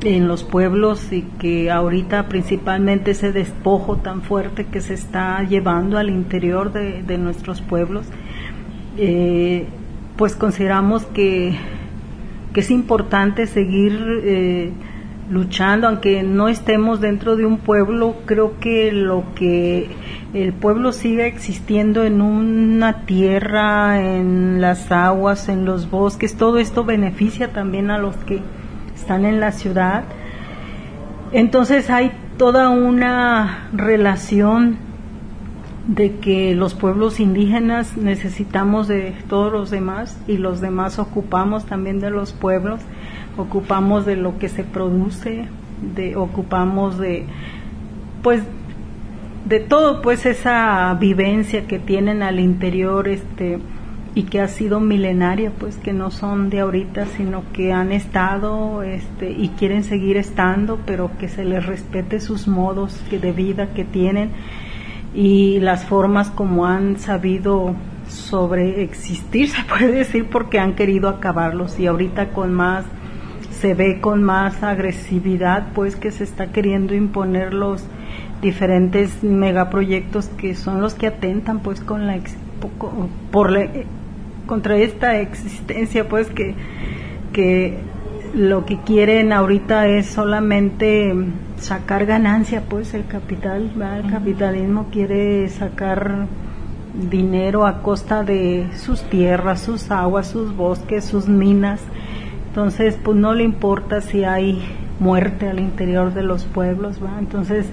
en 0.02 0.28
los 0.28 0.44
pueblos 0.44 1.12
y 1.12 1.22
que 1.40 1.70
ahorita 1.70 2.28
principalmente 2.28 3.12
ese 3.12 3.32
despojo 3.32 3.98
tan 3.98 4.24
fuerte 4.24 4.66
que 4.66 4.82
se 4.82 4.96
está 4.96 5.44
llevando 5.44 6.00
al 6.00 6.10
interior 6.10 6.72
de, 6.74 7.18
nuestros 7.20 7.62
pueblos 7.62 8.08
eh, 8.98 9.68
pues 10.16 10.36
consideramos 10.36 11.06
que, 11.06 11.56
que 12.54 12.60
es 12.62 12.72
importante 12.72 13.46
seguir 13.46 13.94
eh, 14.24 14.72
luchando, 15.30 15.88
aunque 15.88 16.24
no 16.24 16.48
estemos 16.48 17.02
dentro 17.02 17.36
de 17.36 17.46
un 17.46 17.58
pueblo, 17.58 18.16
creo 18.26 18.60
que 18.60 18.92
lo 18.92 19.24
que 19.34 19.90
el 20.34 20.54
pueblo 20.54 20.92
siga 20.92 21.26
existiendo 21.26 22.04
en 22.04 22.22
una 22.22 23.06
tierra, 23.06 24.02
en 24.02 24.62
las 24.62 24.92
aguas, 24.92 25.50
en 25.50 25.66
los 25.66 25.90
bosques, 25.90 26.36
todo 26.36 26.60
esto 26.60 26.84
beneficia 26.84 27.52
también 27.52 27.90
a 27.90 27.98
los 27.98 28.16
que 28.18 28.42
están 28.96 29.26
en 29.26 29.40
la 29.40 29.52
ciudad. 29.52 30.04
Entonces 31.32 31.90
hay 31.90 32.12
toda 32.38 32.70
una 32.70 33.70
relación 33.74 34.78
de 35.88 36.18
que 36.18 36.56
los 36.56 36.74
pueblos 36.74 37.20
indígenas 37.20 37.96
necesitamos 37.96 38.88
de 38.88 39.14
todos 39.30 39.52
los 39.52 39.70
demás 39.70 40.20
y 40.28 40.38
los 40.38 40.60
demás 40.60 40.98
ocupamos 40.98 41.66
también 41.66 42.00
de 42.00 42.10
los 42.10 42.34
pueblos 42.34 42.80
ocupamos 43.38 44.06
de 44.06 44.16
lo 44.16 44.38
que 44.38 44.50
se 44.50 44.64
produce, 44.64 45.48
de 45.96 46.16
ocupamos 46.16 46.98
de 46.98 47.26
pues 48.24 48.44
de 49.46 49.60
todo 49.60 50.02
pues 50.02 50.26
esa 50.26 50.94
vivencia 50.96 51.68
que 51.68 51.78
tienen 51.78 52.24
al 52.24 52.40
interior 52.40 53.08
este 53.08 53.60
y 54.16 54.24
que 54.24 54.40
ha 54.40 54.48
sido 54.48 54.80
milenaria 54.80 55.52
pues 55.52 55.76
que 55.78 55.94
no 55.94 56.10
son 56.10 56.50
de 56.50 56.62
ahorita 56.62 57.06
sino 57.18 57.44
que 57.52 57.74
han 57.74 57.92
estado 57.92 58.82
este 58.82 59.30
y 59.30 59.50
quieren 59.50 59.84
seguir 59.84 60.18
estando 60.18 60.80
pero 60.86 61.12
que 61.20 61.28
se 61.28 61.44
les 61.44 61.66
respete 61.66 62.20
sus 62.20 62.48
modos 62.48 63.00
de 63.12 63.32
vida 63.34 63.74
que 63.74 63.84
tienen 63.84 64.32
y 65.14 65.60
las 65.60 65.86
formas 65.86 66.30
como 66.32 66.66
han 66.66 66.98
sabido 66.98 67.76
sobre 68.08 68.84
existir 68.84 69.50
se 69.52 69.64
puede 69.64 69.92
decir 69.92 70.28
porque 70.30 70.60
han 70.60 70.76
querido 70.76 71.10
acabarlos. 71.10 71.80
Y 71.80 71.88
ahorita 71.88 72.30
con 72.30 72.54
más 72.54 72.86
se 73.66 73.74
ve 73.74 74.00
con 74.00 74.22
más 74.22 74.62
agresividad 74.62 75.70
pues 75.74 75.96
que 75.96 76.12
se 76.12 76.24
está 76.24 76.52
queriendo 76.52 76.94
imponer 76.94 77.52
los 77.52 77.84
diferentes 78.40 79.24
megaproyectos 79.24 80.28
que 80.28 80.54
son 80.54 80.82
los 80.82 80.94
que 80.94 81.08
atentan 81.08 81.62
pues 81.62 81.82
con 81.82 82.06
la 82.06 82.20
por 83.32 83.50
contra 84.46 84.78
esta 84.78 85.20
existencia 85.20 86.08
pues 86.08 86.28
que 86.28 86.54
que 87.34 87.80
lo 88.36 88.68
que 88.68 88.82
quieren 88.82 89.34
ahorita 89.34 89.88
es 89.88 90.06
solamente 90.06 91.12
sacar 91.58 92.06
ganancia 92.06 92.62
pues 92.70 92.94
el 92.94 93.08
capital 93.08 93.72
el 93.98 94.12
capitalismo 94.12 94.90
quiere 94.92 95.50
sacar 95.50 96.28
dinero 97.10 97.66
a 97.66 97.82
costa 97.82 98.24
de 98.24 98.68
sus 98.76 99.02
tierras 99.10 99.62
sus 99.62 99.90
aguas 99.90 100.28
sus 100.28 100.56
bosques 100.56 101.04
sus 101.04 101.28
minas 101.28 101.82
entonces, 102.56 102.98
pues 103.04 103.18
no 103.18 103.34
le 103.34 103.44
importa 103.44 104.00
si 104.00 104.24
hay 104.24 104.64
muerte 105.02 105.50
al 105.50 105.60
interior 105.60 106.14
de 106.14 106.24
los 106.24 106.46
pueblos, 106.46 107.04
¿va? 107.04 107.20
Entonces, 107.20 107.66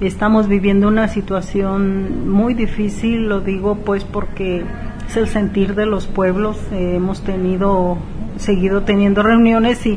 estamos 0.00 0.48
viviendo 0.48 0.88
una 0.88 1.06
situación 1.06 2.28
muy 2.28 2.52
difícil, 2.52 3.28
lo 3.28 3.40
digo 3.40 3.76
pues 3.76 4.02
porque 4.02 4.64
es 5.08 5.16
el 5.16 5.28
sentir 5.28 5.76
de 5.76 5.86
los 5.86 6.08
pueblos, 6.08 6.58
eh, 6.72 6.96
hemos 6.96 7.22
tenido, 7.22 7.98
seguido 8.36 8.82
teniendo 8.82 9.22
reuniones 9.22 9.86
y, 9.86 9.96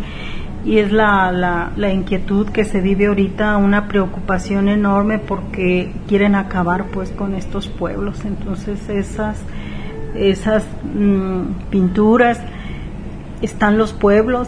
y 0.63 0.78
es 0.78 0.92
la, 0.92 1.32
la, 1.32 1.72
la, 1.76 1.92
inquietud 1.92 2.50
que 2.50 2.65
se 2.65 2.82
vive 2.82 3.08
ahorita, 3.08 3.58
una 3.58 3.88
preocupación 3.88 4.70
enorme 4.70 5.18
porque 5.18 5.92
quieren 6.08 6.36
acabar 6.36 6.86
pues 6.94 7.10
con 7.10 7.34
estos 7.34 7.68
pueblos, 7.68 8.24
entonces 8.26 8.89
esas, 8.89 9.42
esas 10.13 10.68
mm, 10.94 11.72
pinturas, 11.72 12.39
están 13.41 13.78
los 13.78 13.93
pueblos, 13.93 14.47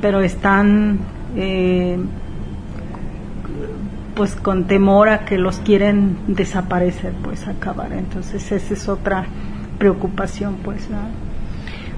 pero 0.00 0.20
están 0.20 0.98
eh, 1.36 1.98
pues 4.14 4.34
con 4.34 4.66
temor 4.66 5.08
a 5.08 5.24
que 5.24 5.38
los 5.38 5.58
quieren 5.58 6.16
desaparecer, 6.26 7.12
pues 7.22 7.46
acabar. 7.48 7.92
Entonces 7.92 8.52
esa 8.52 8.74
es 8.74 8.88
otra 8.88 9.26
preocupación, 9.78 10.56
pues. 10.62 10.88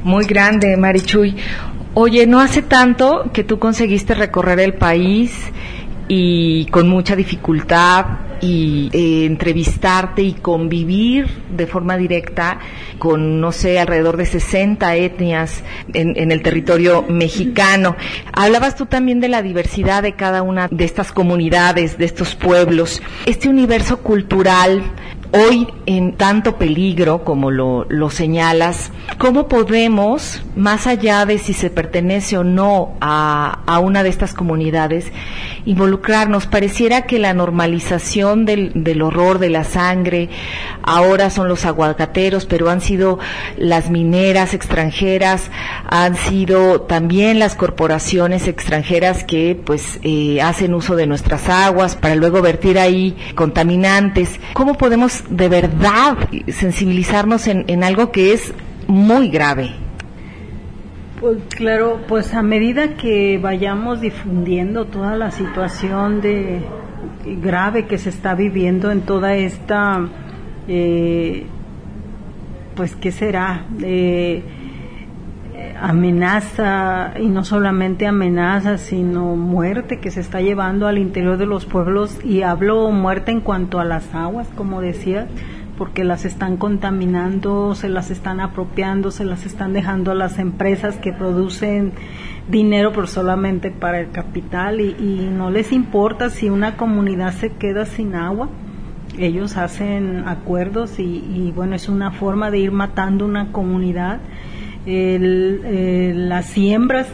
Muy 0.03 0.25
grande, 0.25 0.77
Marichuy. 0.77 1.37
Oye, 1.95 2.27
no 2.27 2.41
hace 2.41 2.63
tanto 2.63 3.31
que 3.33 3.45
tú 3.45 3.59
conseguiste 3.59 4.15
recorrer 4.15 4.61
el 4.61 4.75
país 4.75 5.33
y 6.09 6.67
con 6.67 6.89
mucha 6.89 7.17
dificultad 7.17 8.07
y 8.41 8.91
eh, 8.93 9.25
entrevistarte 9.25 10.23
y 10.23 10.35
convivir 10.35 11.29
de 11.57 11.67
forma 11.67 11.97
directa 11.97 12.59
con, 12.99 13.41
no 13.41 13.53
sé, 13.53 13.79
alrededor 13.79 14.17
de 14.17 14.27
60 14.27 14.97
etnias 14.97 15.63
en, 15.93 16.17
en, 16.17 16.31
el 16.31 16.43
territorio 16.43 17.03
mexicano. 17.09 17.97
Hablabas 18.33 18.77
tú 18.77 18.87
también 18.87 19.21
de 19.21 19.29
la 19.29 19.43
diversidad 19.43 20.03
de 20.03 20.13
cada 20.13 20.43
una 20.43 20.69
de 20.71 20.85
estas 20.85 21.13
comunidades, 21.13 21.97
de 21.97 22.05
estos 22.05 22.35
pueblos. 22.35 23.03
Este 23.25 23.49
universo 23.49 23.99
cultural 24.01 24.83
hoy 25.35 25.67
en 25.87 26.13
tanto 26.13 26.57
peligro 26.57 27.25
como 27.25 27.51
lo, 27.51 27.87
lo, 27.89 28.09
señalas, 28.09 28.93
¿cómo 29.19 29.49
podemos, 29.49 30.43
más 30.55 30.87
allá 30.87 31.27
de 31.27 31.39
si 31.39 31.53
se 31.55 31.71
pertenece 31.71 32.39
o 32.39 32.45
no 32.45 32.95
a, 33.01 33.61
a, 33.67 33.81
una 33.81 34.05
de 34.05 34.11
estas 34.11 34.33
comunidades, 34.33 35.11
involucrarnos? 35.65 36.47
Pareciera 36.47 37.03
que 37.03 37.19
la 37.19 37.35
normalización 37.35 38.47
del, 38.47 39.03
horror, 39.03 39.41
de 39.41 39.51
la 39.51 39.65
sangre, 39.65 40.31
ahora 40.83 41.31
son 41.31 41.49
los 41.49 41.65
aguacateros, 41.65 42.47
pero 42.47 42.71
han 42.71 42.81
sido 42.81 43.19
las 43.59 43.91
mineras 43.91 44.55
extranjeras, 44.55 45.51
han 45.89 46.15
sido 46.15 46.83
también 46.83 47.41
las 47.41 47.57
corporaciones 47.57 48.47
extranjeras 48.47 49.25
que 49.25 49.61
pues 49.63 49.99
eh, 50.05 50.41
hacen 50.41 50.75
uso 50.75 50.95
de 50.95 51.09
nuestras 51.09 51.49
aguas 51.49 51.97
para 51.97 52.15
luego 52.15 52.41
vertir 52.41 52.79
ahí 52.79 53.17
contaminantes. 53.35 54.39
¿Cómo 54.53 54.75
podemos 54.75 55.24
de 55.31 55.49
verdad 55.49 56.17
sensibilizarnos 56.49 57.47
en, 57.47 57.65
en 57.69 57.85
algo 57.85 58.13
que 58.13 58.33
es 58.33 58.53
muy 58.87 59.29
grave. 59.29 59.71
Pues 61.21 61.39
claro, 61.57 62.01
pues 62.07 62.35
a 62.35 62.43
medida 62.43 62.97
que 62.97 63.39
vayamos 63.39 64.01
difundiendo 64.01 64.87
toda 64.87 65.17
la 65.17 65.31
situación 65.31 66.21
de 66.21 66.61
grave 67.41 67.87
que 67.87 67.99
se 67.99 68.11
está 68.11 68.35
viviendo 68.35 68.91
en 68.91 69.03
toda 69.03 69.35
esta, 69.35 70.07
eh, 70.69 71.47
pues 72.75 72.95
qué 72.97 73.13
será, 73.13 73.67
eh, 73.83 74.43
amenaza 75.81 77.15
y 77.21 77.27
no 77.27 77.45
solamente 77.45 78.07
amenaza, 78.07 78.79
sino 78.79 79.37
muerte 79.37 80.01
que 80.01 80.11
se 80.11 80.21
está 80.21 80.41
llevando 80.41 80.87
al 80.87 80.99
interior 80.99 81.37
de 81.37 81.47
los 81.47 81.67
pueblos 81.67 82.19
y 82.25 82.43
hablo 82.43 82.91
muerte 82.91 83.33
en 83.33 83.41
cuanto 83.41 83.81
a 83.81 83.85
las 83.85 84.15
aguas, 84.15 84.49
como 84.57 84.81
decía, 84.81 85.27
porque 85.77 86.05
las 86.05 86.25
están 86.25 86.57
contaminando, 86.57 87.75
se 87.75 87.89
las 87.89 88.11
están 88.11 88.41
apropiando, 88.41 89.11
se 89.11 89.25
las 89.25 89.45
están 89.47 89.73
dejando 89.73 90.13
a 90.13 90.15
las 90.15 90.39
empresas 90.39 90.97
que 90.97 91.13
producen 91.13 91.93
dinero 92.49 92.93
pero 92.93 93.07
solamente 93.07 93.71
para 93.71 94.01
el 94.01 94.11
capital 94.11 94.81
y, 94.81 95.31
no 95.33 95.51
les 95.51 95.73
importa 95.73 96.31
si 96.31 96.51
una 96.51 96.77
comunidad 96.77 97.33
se 97.33 97.51
queda 97.51 97.87
sin 97.87 98.15
agua. 98.15 98.49
Ellos 99.19 99.57
hacen 99.57 100.27
acuerdos 100.27 100.99
y, 100.99 101.03
y, 101.03 101.53
bueno 101.55 101.77
es 101.77 101.89
una 101.89 102.11
forma 102.11 102.51
de 102.51 102.59
ir 102.59 102.73
matando 102.73 103.25
una 103.25 103.53
comunidad 103.53 104.21
el, 104.87 105.61
eh, 105.65 106.13
las 106.15 106.47
siembras 106.47 107.09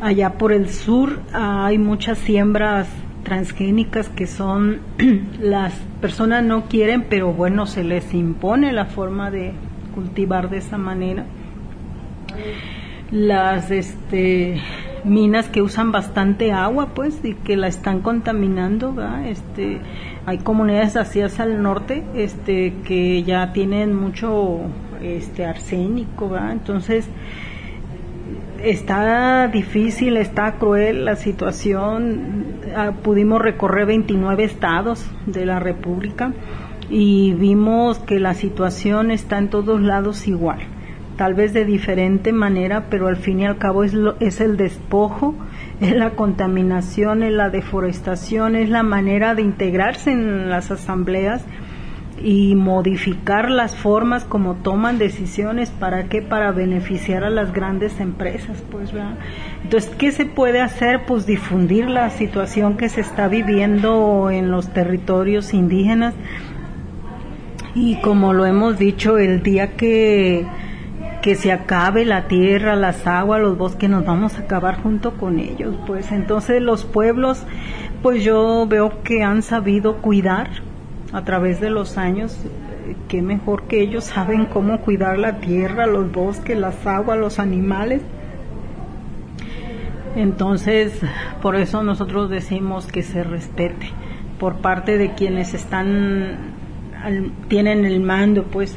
allá 0.00 0.34
por 0.34 0.52
el 0.52 0.68
sur 0.68 1.20
hay 1.32 1.78
muchas 1.78 2.18
siembras 2.18 2.88
transgénicas 3.22 4.08
que 4.08 4.26
son 4.26 4.80
las 5.40 5.72
personas 6.00 6.44
no 6.44 6.66
quieren, 6.68 7.06
pero 7.08 7.32
bueno, 7.32 7.66
se 7.66 7.82
les 7.82 8.14
impone 8.14 8.72
la 8.72 8.86
forma 8.86 9.30
de 9.30 9.52
cultivar 9.94 10.48
de 10.50 10.58
esa 10.58 10.78
manera. 10.78 11.24
Las 13.10 13.70
este 13.70 14.60
minas 15.06 15.48
que 15.48 15.62
usan 15.62 15.92
bastante 15.92 16.52
agua, 16.52 16.88
pues, 16.94 17.24
y 17.24 17.34
que 17.34 17.56
la 17.56 17.68
están 17.68 18.00
contaminando, 18.00 18.94
Este, 19.24 19.80
hay 20.26 20.38
comunidades 20.38 20.96
así 20.96 21.20
hacia 21.20 21.44
el 21.44 21.62
norte, 21.62 22.04
este, 22.14 22.74
que 22.84 23.22
ya 23.22 23.52
tienen 23.52 23.94
mucho, 23.94 24.62
este, 25.02 25.44
arsénico. 25.44 26.36
Entonces, 26.36 27.08
está 28.62 29.48
difícil, 29.48 30.16
está 30.16 30.52
cruel 30.52 31.04
la 31.04 31.16
situación. 31.16 32.60
Ah, 32.74 32.92
pudimos 33.02 33.40
recorrer 33.40 33.86
29 33.86 34.44
estados 34.44 35.06
de 35.26 35.46
la 35.46 35.60
República 35.60 36.32
y 36.88 37.32
vimos 37.34 37.98
que 37.98 38.20
la 38.20 38.34
situación 38.34 39.10
está 39.10 39.38
en 39.38 39.48
todos 39.48 39.80
lados 39.80 40.28
igual 40.28 40.60
tal 41.16 41.34
vez 41.34 41.52
de 41.52 41.64
diferente 41.64 42.32
manera, 42.32 42.86
pero 42.90 43.08
al 43.08 43.16
fin 43.16 43.40
y 43.40 43.46
al 43.46 43.58
cabo 43.58 43.84
es, 43.84 43.94
es 44.20 44.40
el 44.40 44.56
despojo, 44.56 45.34
es 45.80 45.92
la 45.92 46.10
contaminación, 46.10 47.22
es 47.22 47.32
la 47.32 47.50
deforestación, 47.50 48.54
es 48.54 48.68
la 48.68 48.82
manera 48.82 49.34
de 49.34 49.42
integrarse 49.42 50.12
en 50.12 50.50
las 50.50 50.70
asambleas 50.70 51.44
y 52.22 52.54
modificar 52.54 53.50
las 53.50 53.76
formas 53.76 54.24
como 54.24 54.54
toman 54.54 54.98
decisiones 54.98 55.70
para 55.70 56.04
qué 56.08 56.22
para 56.22 56.50
beneficiar 56.50 57.24
a 57.24 57.30
las 57.30 57.52
grandes 57.52 58.00
empresas 58.00 58.64
pues 58.70 58.90
entonces 59.62 59.94
qué 59.96 60.12
se 60.12 60.26
puede 60.26 60.60
hacer 60.60 61.04
pues 61.06 61.26
difundir 61.26 61.88
la 61.88 62.10
situación 62.10 62.76
que 62.76 62.88
se 62.88 63.00
está 63.00 63.28
viviendo 63.28 64.30
en 64.30 64.50
los 64.50 64.72
territorios 64.72 65.54
indígenas. 65.54 66.14
Y 67.74 68.00
como 68.00 68.32
lo 68.32 68.46
hemos 68.46 68.78
dicho 68.78 69.18
el 69.18 69.42
día 69.42 69.76
que 69.76 70.46
que 71.22 71.34
se 71.34 71.50
acabe 71.50 72.04
la 72.04 72.28
tierra, 72.28 72.76
las 72.76 73.04
aguas, 73.08 73.40
los 73.40 73.58
bosques, 73.58 73.90
nos 73.90 74.04
vamos 74.04 74.36
a 74.36 74.42
acabar 74.42 74.80
junto 74.80 75.14
con 75.14 75.40
ellos. 75.40 75.74
Pues. 75.84 76.12
Entonces 76.12 76.62
los 76.62 76.84
pueblos, 76.84 77.42
pues 78.00 78.22
yo 78.22 78.64
veo 78.68 79.02
que 79.02 79.24
han 79.24 79.42
sabido 79.42 79.96
cuidar 79.96 80.50
a 81.12 81.24
través 81.24 81.60
de 81.60 81.70
los 81.70 81.98
años, 81.98 82.38
qué 83.08 83.22
mejor 83.22 83.64
que 83.64 83.80
ellos 83.80 84.04
saben 84.04 84.46
cómo 84.46 84.80
cuidar 84.80 85.18
la 85.18 85.38
tierra, 85.38 85.86
los 85.86 86.10
bosques, 86.10 86.58
las 86.58 86.86
aguas, 86.86 87.18
los 87.18 87.38
animales. 87.38 88.02
Entonces, 90.16 90.98
por 91.42 91.56
eso 91.56 91.82
nosotros 91.82 92.30
decimos 92.30 92.86
que 92.86 93.02
se 93.02 93.22
respete 93.22 93.90
por 94.38 94.56
parte 94.56 94.98
de 94.98 95.14
quienes 95.14 95.54
están 95.54 96.54
tienen 97.48 97.84
el 97.84 98.00
mando 98.00 98.44
pues 98.44 98.76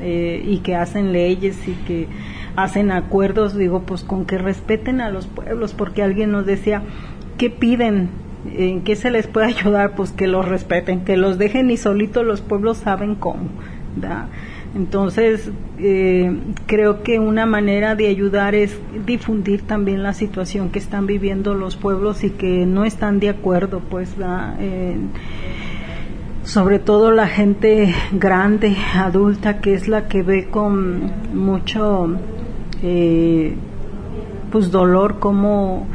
eh, 0.00 0.44
y 0.46 0.58
que 0.58 0.76
hacen 0.76 1.12
leyes 1.12 1.56
y 1.66 1.72
que 1.72 2.08
hacen 2.56 2.90
acuerdos, 2.90 3.56
digo, 3.56 3.82
pues 3.82 4.04
con 4.04 4.24
que 4.24 4.38
respeten 4.38 5.00
a 5.00 5.10
los 5.10 5.26
pueblos, 5.26 5.72
porque 5.72 6.02
alguien 6.02 6.32
nos 6.32 6.46
decía, 6.46 6.82
¿qué 7.38 7.50
piden? 7.50 8.10
¿En 8.52 8.82
qué 8.82 8.96
se 8.96 9.10
les 9.10 9.26
puede 9.26 9.46
ayudar? 9.58 9.94
Pues 9.94 10.12
que 10.12 10.26
los 10.26 10.46
respeten, 10.46 11.04
que 11.04 11.16
los 11.16 11.38
dejen 11.38 11.70
y 11.70 11.76
solitos 11.76 12.24
los 12.24 12.40
pueblos 12.40 12.78
saben 12.78 13.14
cómo. 13.14 13.48
Entonces, 14.74 15.50
eh, 15.78 16.32
creo 16.66 17.02
que 17.02 17.18
una 17.18 17.44
manera 17.44 17.96
de 17.96 18.06
ayudar 18.06 18.54
es 18.54 18.78
difundir 19.04 19.62
también 19.62 20.02
la 20.02 20.14
situación 20.14 20.70
que 20.70 20.78
están 20.78 21.06
viviendo 21.06 21.54
los 21.54 21.76
pueblos 21.76 22.22
y 22.22 22.30
que 22.30 22.66
no 22.66 22.84
están 22.84 23.18
de 23.18 23.30
acuerdo, 23.30 23.80
pues, 23.80 24.16
¿da? 24.16 24.56
sobre 26.44 26.78
todo 26.78 27.10
la 27.10 27.26
gente 27.26 27.94
grande, 28.12 28.76
adulta, 28.94 29.60
que 29.60 29.74
es 29.74 29.88
la 29.88 30.08
que 30.08 30.22
ve 30.22 30.48
con 30.48 31.12
mucho 31.34 32.08
eh, 32.82 33.54
pues 34.50 34.70
dolor 34.70 35.18
cómo 35.18 35.86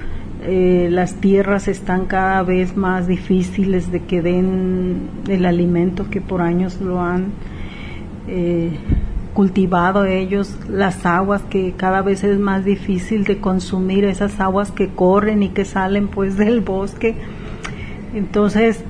eh, 0.48 0.90
las 0.92 1.16
tierras 1.16 1.68
están 1.68 2.06
cada 2.06 2.44
vez 2.44 2.78
más 2.78 3.08
difíciles 3.08 3.92
de 3.92 4.04
que 4.04 4.22
den 4.22 5.10
el 5.28 5.46
alimento 5.46 6.10
que 6.10 6.22
por 6.22 6.42
años 6.42 6.80
lo 6.82 7.02
han 7.02 7.34
eh, 8.28 8.78
cultivado 9.34 10.06
ellos, 10.06 10.58
las 10.70 11.06
aguas 11.06 11.42
que 11.44 11.74
cada 11.76 12.02
vez 12.02 12.24
es 12.24 12.40
más 12.40 12.64
difícil 12.64 13.24
de 13.24 13.40
consumir, 13.40 14.06
esas 14.06 14.40
aguas 14.40 14.72
que 14.72 14.90
corren 14.90 15.44
y 15.44 15.50
que 15.50 15.66
salen 15.66 16.08
pues 16.08 16.38
del 16.38 16.62
bosque. 16.62 17.16
Entonces, 18.14 18.84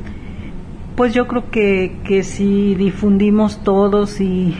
pues 0.95 1.13
yo 1.13 1.27
creo 1.27 1.49
que, 1.49 1.97
que 2.03 2.23
si 2.23 2.75
difundimos 2.75 3.63
todos 3.63 4.19
y, 4.19 4.55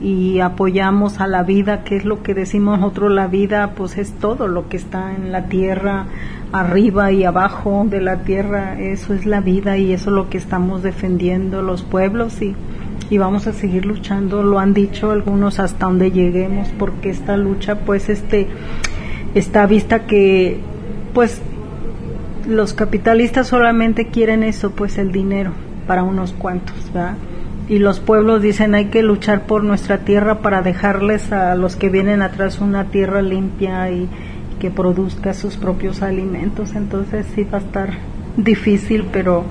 y 0.00 0.40
apoyamos 0.40 1.20
a 1.20 1.26
la 1.26 1.42
vida, 1.42 1.82
que 1.82 1.96
es 1.96 2.04
lo 2.04 2.22
que 2.22 2.34
decimos 2.34 2.78
nosotros, 2.78 3.12
la 3.12 3.26
vida 3.26 3.72
pues 3.76 3.98
es 3.98 4.12
todo 4.12 4.46
lo 4.48 4.68
que 4.68 4.76
está 4.76 5.14
en 5.14 5.32
la 5.32 5.46
tierra, 5.46 6.06
arriba 6.52 7.12
y 7.12 7.24
abajo 7.24 7.86
de 7.88 8.00
la 8.00 8.22
tierra, 8.22 8.80
eso 8.80 9.14
es 9.14 9.26
la 9.26 9.40
vida 9.40 9.76
y 9.76 9.92
eso 9.92 10.10
es 10.10 10.14
lo 10.14 10.30
que 10.30 10.38
estamos 10.38 10.82
defendiendo 10.82 11.62
los 11.62 11.82
pueblos 11.82 12.40
y, 12.40 12.54
y 13.10 13.18
vamos 13.18 13.46
a 13.46 13.52
seguir 13.52 13.84
luchando, 13.84 14.42
lo 14.42 14.58
han 14.58 14.74
dicho 14.74 15.10
algunos 15.10 15.60
hasta 15.60 15.86
donde 15.86 16.10
lleguemos, 16.10 16.68
porque 16.78 17.10
esta 17.10 17.36
lucha 17.36 17.80
pues 17.80 18.08
este 18.08 18.46
está 19.34 19.66
vista 19.66 20.06
que 20.06 20.60
pues 21.12 21.40
los 22.46 22.72
capitalistas 22.72 23.48
solamente 23.48 24.06
quieren 24.06 24.42
eso, 24.42 24.70
pues 24.70 24.96
el 24.96 25.12
dinero 25.12 25.52
para 25.86 26.02
unos 26.02 26.32
cuantos, 26.32 26.76
¿verdad? 26.92 27.16
Y 27.68 27.78
los 27.78 28.00
pueblos 28.00 28.40
dicen 28.40 28.74
hay 28.74 28.86
que 28.86 29.02
luchar 29.02 29.42
por 29.42 29.62
nuestra 29.62 29.98
tierra 29.98 30.38
para 30.38 30.62
dejarles 30.62 31.30
a 31.32 31.54
los 31.54 31.76
que 31.76 31.90
vienen 31.90 32.22
atrás 32.22 32.60
una 32.60 32.84
tierra 32.84 33.20
limpia 33.20 33.90
y 33.90 34.08
que 34.58 34.70
produzca 34.70 35.34
sus 35.34 35.56
propios 35.56 36.02
alimentos. 36.02 36.74
Entonces 36.74 37.26
sí 37.34 37.44
va 37.44 37.58
a 37.58 37.62
estar 37.62 37.98
difícil, 38.36 39.04
pero 39.12 39.44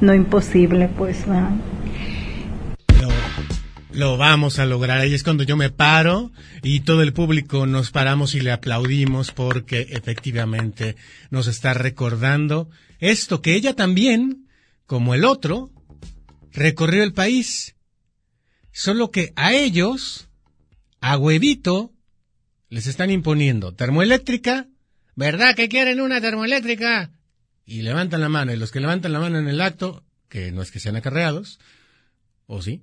no 0.00 0.14
imposible, 0.14 0.88
pues. 0.96 1.26
¿verdad? 1.26 1.52
lo 3.96 4.18
vamos 4.18 4.58
a 4.58 4.66
lograr. 4.66 5.00
Ahí 5.00 5.14
es 5.14 5.22
cuando 5.22 5.42
yo 5.42 5.56
me 5.56 5.70
paro 5.70 6.30
y 6.62 6.80
todo 6.80 7.02
el 7.02 7.14
público 7.14 7.66
nos 7.66 7.90
paramos 7.90 8.34
y 8.34 8.40
le 8.40 8.52
aplaudimos 8.52 9.32
porque 9.32 9.86
efectivamente 9.90 10.96
nos 11.30 11.46
está 11.46 11.72
recordando 11.72 12.68
esto 12.98 13.40
que 13.40 13.54
ella 13.54 13.74
también, 13.74 14.48
como 14.86 15.14
el 15.14 15.24
otro, 15.24 15.70
recorrió 16.52 17.02
el 17.02 17.14
país. 17.14 17.74
Solo 18.70 19.10
que 19.10 19.32
a 19.34 19.54
ellos, 19.54 20.28
a 21.00 21.16
huevito, 21.16 21.92
les 22.76 22.86
están 22.88 23.10
imponiendo 23.10 23.72
termoeléctrica. 23.72 24.68
¿Verdad 25.14 25.54
que 25.54 25.70
quieren 25.70 25.98
una 25.98 26.20
termoeléctrica? 26.20 27.10
Y 27.64 27.80
levantan 27.80 28.20
la 28.20 28.28
mano. 28.28 28.52
Y 28.52 28.56
los 28.56 28.70
que 28.70 28.80
levantan 28.80 29.14
la 29.14 29.18
mano 29.18 29.38
en 29.38 29.48
el 29.48 29.62
acto, 29.62 30.04
que 30.28 30.52
no 30.52 30.60
es 30.60 30.70
que 30.70 30.78
sean 30.78 30.94
acarreados, 30.94 31.58
o 32.44 32.60
sí, 32.60 32.82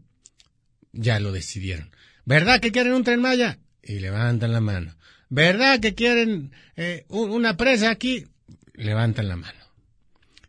ya 0.93 1.19
lo 1.19 1.31
decidieron. 1.31 1.91
¿Verdad 2.25 2.59
que 2.59 2.71
quieren 2.71 2.93
un 2.93 3.03
tren 3.03 3.21
Maya? 3.21 3.59
Y 3.83 3.99
levantan 3.99 4.51
la 4.51 4.61
mano. 4.61 4.97
¿Verdad 5.29 5.79
que 5.79 5.93
quieren 5.93 6.53
eh, 6.75 7.05
una 7.09 7.55
presa 7.55 7.91
aquí? 7.91 8.25
Levantan 8.73 9.27
la 9.27 9.35
mano. 9.35 9.59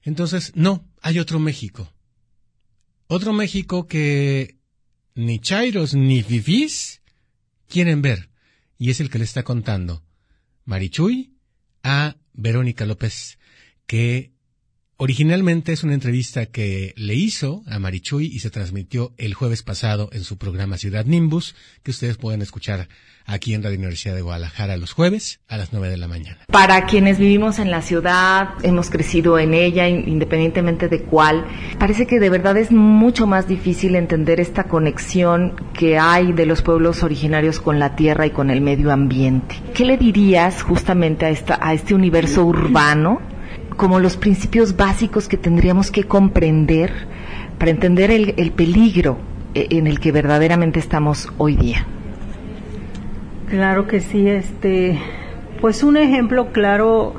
Entonces, 0.04 0.52
no, 0.54 0.88
hay 1.02 1.18
otro 1.18 1.38
México. 1.38 1.92
Otro 3.08 3.34
México 3.34 3.86
que 3.86 4.56
ni 5.14 5.38
Chairos 5.38 5.92
ni 5.92 6.22
Fifís 6.22 7.02
quieren 7.68 8.00
ver. 8.00 8.30
Y 8.78 8.90
es 8.90 9.00
el 9.00 9.10
que 9.10 9.18
le 9.18 9.24
está 9.24 9.42
contando 9.42 10.02
Marichuy 10.64 11.36
a 11.82 12.16
Verónica 12.32 12.86
López, 12.86 13.38
que 13.86 14.33
Originalmente 14.96 15.72
es 15.72 15.82
una 15.82 15.94
entrevista 15.94 16.46
que 16.46 16.94
le 16.96 17.14
hizo 17.14 17.64
a 17.66 17.80
Marichuy 17.80 18.26
y 18.26 18.38
se 18.38 18.50
transmitió 18.50 19.12
el 19.18 19.34
jueves 19.34 19.64
pasado 19.64 20.08
en 20.12 20.22
su 20.22 20.38
programa 20.38 20.78
Ciudad 20.78 21.04
Nimbus, 21.04 21.56
que 21.82 21.90
ustedes 21.90 22.16
pueden 22.16 22.42
escuchar 22.42 22.86
aquí 23.26 23.54
en 23.54 23.64
Radio 23.64 23.78
Universidad 23.78 24.14
de 24.14 24.22
Guadalajara 24.22 24.76
los 24.76 24.92
jueves 24.92 25.40
a 25.48 25.56
las 25.56 25.72
nueve 25.72 25.88
de 25.88 25.96
la 25.96 26.06
mañana. 26.06 26.38
Para 26.46 26.86
quienes 26.86 27.18
vivimos 27.18 27.58
en 27.58 27.72
la 27.72 27.82
ciudad, 27.82 28.50
hemos 28.62 28.88
crecido 28.88 29.36
en 29.40 29.52
ella, 29.52 29.88
independientemente 29.88 30.88
de 30.88 31.02
cuál, 31.02 31.44
parece 31.80 32.06
que 32.06 32.20
de 32.20 32.30
verdad 32.30 32.56
es 32.56 32.70
mucho 32.70 33.26
más 33.26 33.48
difícil 33.48 33.96
entender 33.96 34.38
esta 34.38 34.64
conexión 34.64 35.56
que 35.76 35.98
hay 35.98 36.32
de 36.32 36.46
los 36.46 36.62
pueblos 36.62 37.02
originarios 37.02 37.58
con 37.58 37.80
la 37.80 37.96
tierra 37.96 38.26
y 38.26 38.30
con 38.30 38.48
el 38.48 38.60
medio 38.60 38.92
ambiente. 38.92 39.56
¿Qué 39.74 39.84
le 39.84 39.96
dirías 39.96 40.62
justamente 40.62 41.26
a, 41.26 41.58
a 41.60 41.74
este 41.74 41.94
universo 41.94 42.44
urbano 42.44 43.33
como 43.76 44.00
los 44.00 44.16
principios 44.16 44.76
básicos 44.76 45.28
que 45.28 45.36
tendríamos 45.36 45.90
que 45.90 46.04
comprender 46.04 46.92
para 47.58 47.70
entender 47.70 48.10
el, 48.10 48.52
peligro 48.52 49.18
eh, 49.54 49.68
en 49.70 49.86
el 49.86 50.00
que 50.00 50.12
verdaderamente 50.12 50.78
estamos 50.78 51.32
hoy 51.38 51.56
día. 51.56 51.86
Claro 53.48 53.86
que 53.86 54.00
sí, 54.00 54.28
este, 54.28 54.98
pues 55.60 55.82
un 55.82 55.96
ejemplo 55.96 56.52
claro, 56.52 57.14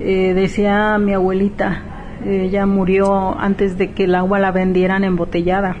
eh, 0.00 0.32
decía 0.34 0.98
mi 0.98 1.14
abuelita, 1.14 1.82
ella 2.26 2.66
murió 2.66 3.38
antes 3.38 3.78
de 3.78 3.92
que 3.92 4.04
el 4.04 4.14
agua 4.14 4.38
la 4.38 4.50
vendieran 4.52 5.04
embotellada. 5.04 5.76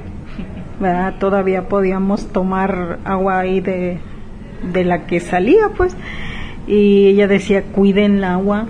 ¿verdad? 0.80 1.14
Todavía 1.18 1.68
podíamos 1.68 2.28
tomar 2.32 2.98
agua 3.04 3.40
ahí 3.40 3.60
de, 3.60 3.98
de 4.72 4.84
la 4.84 5.06
que 5.06 5.20
salía, 5.20 5.68
pues. 5.76 5.94
Y 6.66 7.08
ella 7.08 7.28
decía, 7.28 7.62
cuiden 7.62 8.16
el 8.16 8.24
agua, 8.24 8.66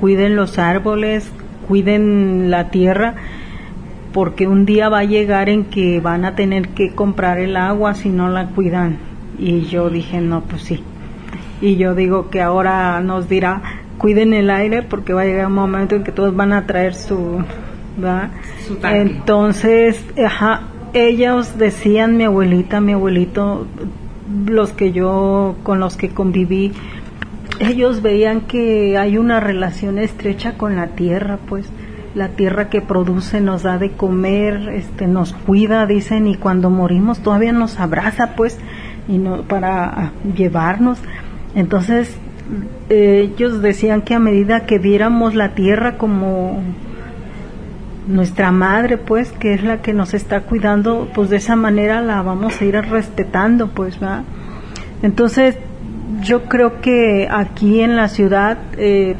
cuiden 0.00 0.36
los 0.36 0.58
árboles, 0.58 1.30
cuiden 1.68 2.50
la 2.50 2.70
tierra, 2.70 3.14
porque 4.12 4.48
un 4.48 4.66
día 4.66 4.88
va 4.88 5.00
a 5.00 5.04
llegar 5.04 5.48
en 5.48 5.64
que 5.64 6.00
van 6.00 6.24
a 6.24 6.34
tener 6.34 6.70
que 6.70 6.94
comprar 6.94 7.38
el 7.38 7.56
agua 7.56 7.94
si 7.94 8.08
no 8.08 8.28
la 8.28 8.46
cuidan. 8.48 8.98
Y 9.38 9.62
yo 9.62 9.90
dije, 9.90 10.20
no, 10.20 10.40
pues 10.42 10.62
sí. 10.62 10.82
Y 11.60 11.76
yo 11.76 11.94
digo 11.94 12.30
que 12.30 12.40
ahora 12.40 13.00
nos 13.00 13.28
dirá, 13.28 13.62
cuiden 13.98 14.32
el 14.32 14.50
aire 14.50 14.82
porque 14.82 15.12
va 15.12 15.22
a 15.22 15.26
llegar 15.26 15.46
un 15.46 15.52
momento 15.52 15.94
en 15.94 16.04
que 16.04 16.12
todos 16.12 16.34
van 16.34 16.52
a 16.52 16.66
traer 16.66 16.94
su... 16.94 17.44
Su 18.66 18.78
Entonces, 18.86 20.02
ajá, 20.24 20.62
ellos 20.94 21.58
decían, 21.58 22.16
mi 22.16 22.24
abuelita, 22.24 22.80
mi 22.80 22.92
abuelito, 22.92 23.66
los 24.46 24.72
que 24.72 24.92
yo, 24.92 25.56
con 25.62 25.80
los 25.80 25.96
que 25.96 26.08
conviví, 26.08 26.72
ellos 27.60 28.02
veían 28.02 28.40
que 28.40 28.96
hay 28.98 29.18
una 29.18 29.38
relación 29.38 29.98
estrecha 29.98 30.54
con 30.54 30.76
la 30.76 30.88
tierra, 30.88 31.38
pues 31.48 31.70
la 32.14 32.28
tierra 32.28 32.68
que 32.70 32.80
produce 32.80 33.40
nos 33.40 33.62
da 33.62 33.78
de 33.78 33.92
comer, 33.92 34.70
este, 34.70 35.06
nos 35.06 35.32
cuida, 35.32 35.86
dicen, 35.86 36.26
y 36.26 36.36
cuando 36.36 36.70
morimos 36.70 37.20
todavía 37.20 37.52
nos 37.52 37.78
abraza, 37.78 38.34
pues, 38.34 38.58
y 39.06 39.18
no, 39.18 39.42
para 39.42 40.12
llevarnos. 40.34 40.98
Entonces, 41.54 42.16
ellos 42.88 43.62
decían 43.62 44.02
que 44.02 44.14
a 44.14 44.18
medida 44.18 44.66
que 44.66 44.78
viéramos 44.78 45.34
la 45.34 45.50
tierra 45.50 45.98
como 45.98 46.62
nuestra 48.08 48.50
madre, 48.50 48.96
pues, 48.96 49.30
que 49.32 49.54
es 49.54 49.62
la 49.62 49.82
que 49.82 49.92
nos 49.92 50.14
está 50.14 50.40
cuidando, 50.40 51.08
pues 51.14 51.30
de 51.30 51.36
esa 51.36 51.54
manera 51.54 52.00
la 52.00 52.22
vamos 52.22 52.60
a 52.60 52.64
ir 52.64 52.74
respetando, 52.74 53.68
pues, 53.68 54.02
¿va? 54.02 54.24
Entonces, 55.02 55.56
yo 56.22 56.44
creo 56.44 56.80
que 56.80 57.28
aquí 57.30 57.80
en 57.80 57.96
la 57.96 58.08
ciudad 58.08 58.58
eh, 58.76 59.16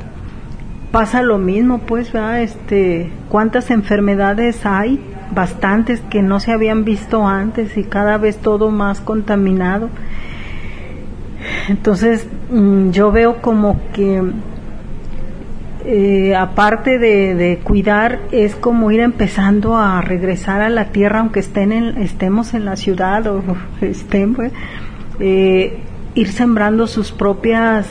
pasa 0.91 1.23
lo 1.23 1.39
mismo, 1.39 1.79
pues, 1.81 2.15
¿va? 2.15 2.41
Este, 2.41 3.11
cuántas 3.29 3.71
enfermedades 3.71 4.67
hay, 4.67 5.01
bastantes 5.35 6.01
que 6.11 6.23
no 6.23 6.41
se 6.41 6.53
habían 6.53 6.85
visto 6.85 7.27
antes 7.27 7.77
y 7.77 7.85
cada 7.85 8.19
vez 8.19 8.39
todo 8.39 8.71
más 8.71 9.01
contaminado. 9.01 9.89
Entonces, 11.69 12.27
mm, 12.51 12.91
yo 12.91 13.13
veo 13.13 13.41
como 13.41 13.81
que 13.93 14.23
eh, 15.87 16.37
aparte 16.37 16.99
de, 16.99 17.59
cuidar, 17.63 18.21
es 18.33 18.55
como 18.55 18.91
ir 18.91 19.01
empezando 19.01 19.77
a 19.77 20.03
regresar 20.03 20.61
a 20.61 20.69
la 20.69 20.87
tierra, 20.87 21.21
aunque 21.21 21.41
estén 21.41 21.73
estemos 21.73 22.53
en 22.53 22.65
la 22.65 22.77
ciudad 22.77 23.27
o 23.27 23.43
estén, 23.81 24.35
pues, 24.35 24.53
eh, 25.21 25.79
ir 26.15 26.29
sembrando 26.29 26.87
sus 26.87 27.13
propias 27.13 27.87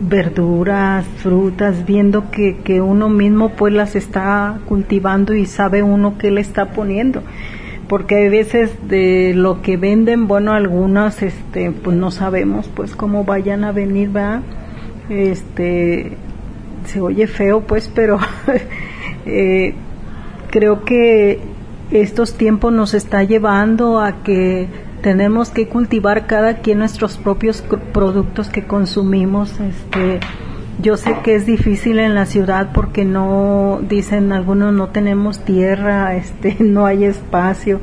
verduras, 0.00 1.06
frutas, 1.18 1.84
viendo 1.86 2.30
que, 2.30 2.56
que 2.58 2.80
uno 2.80 3.08
mismo 3.08 3.50
pues 3.50 3.72
las 3.72 3.96
está 3.96 4.58
cultivando 4.66 5.34
y 5.34 5.46
sabe 5.46 5.82
uno 5.82 6.16
qué 6.18 6.30
le 6.30 6.40
está 6.40 6.72
poniendo. 6.72 7.22
Porque 7.88 8.16
hay 8.16 8.28
veces 8.28 8.70
de 8.88 9.32
lo 9.34 9.62
que 9.62 9.76
venden, 9.76 10.28
bueno, 10.28 10.52
algunas, 10.52 11.22
este, 11.22 11.72
pues 11.72 11.96
no 11.96 12.10
sabemos, 12.10 12.68
pues 12.74 12.94
cómo 12.94 13.24
vayan 13.24 13.64
a 13.64 13.72
venir, 13.72 14.16
va, 14.16 14.42
este, 15.08 16.16
se 16.86 17.00
oye 17.00 17.26
feo, 17.26 17.62
pues, 17.62 17.90
pero 17.92 18.18
eh, 19.26 19.74
creo 20.50 20.84
que 20.84 21.40
estos 21.90 22.34
tiempos 22.34 22.72
nos 22.72 22.94
está 22.94 23.24
llevando 23.24 24.00
a 24.00 24.22
que 24.22 24.68
tenemos 25.02 25.50
que 25.50 25.68
cultivar 25.68 26.26
cada 26.26 26.58
quien 26.58 26.78
nuestros 26.78 27.16
propios 27.16 27.62
productos 27.92 28.48
que 28.48 28.66
consumimos, 28.66 29.58
este, 29.60 30.20
yo 30.80 30.96
sé 30.96 31.16
que 31.22 31.34
es 31.34 31.46
difícil 31.46 31.98
en 31.98 32.14
la 32.14 32.26
ciudad 32.26 32.70
porque 32.72 33.04
no, 33.04 33.80
dicen 33.82 34.32
algunos, 34.32 34.72
no 34.72 34.88
tenemos 34.88 35.44
tierra, 35.44 36.14
este, 36.16 36.56
no 36.60 36.86
hay 36.86 37.04
espacio, 37.04 37.80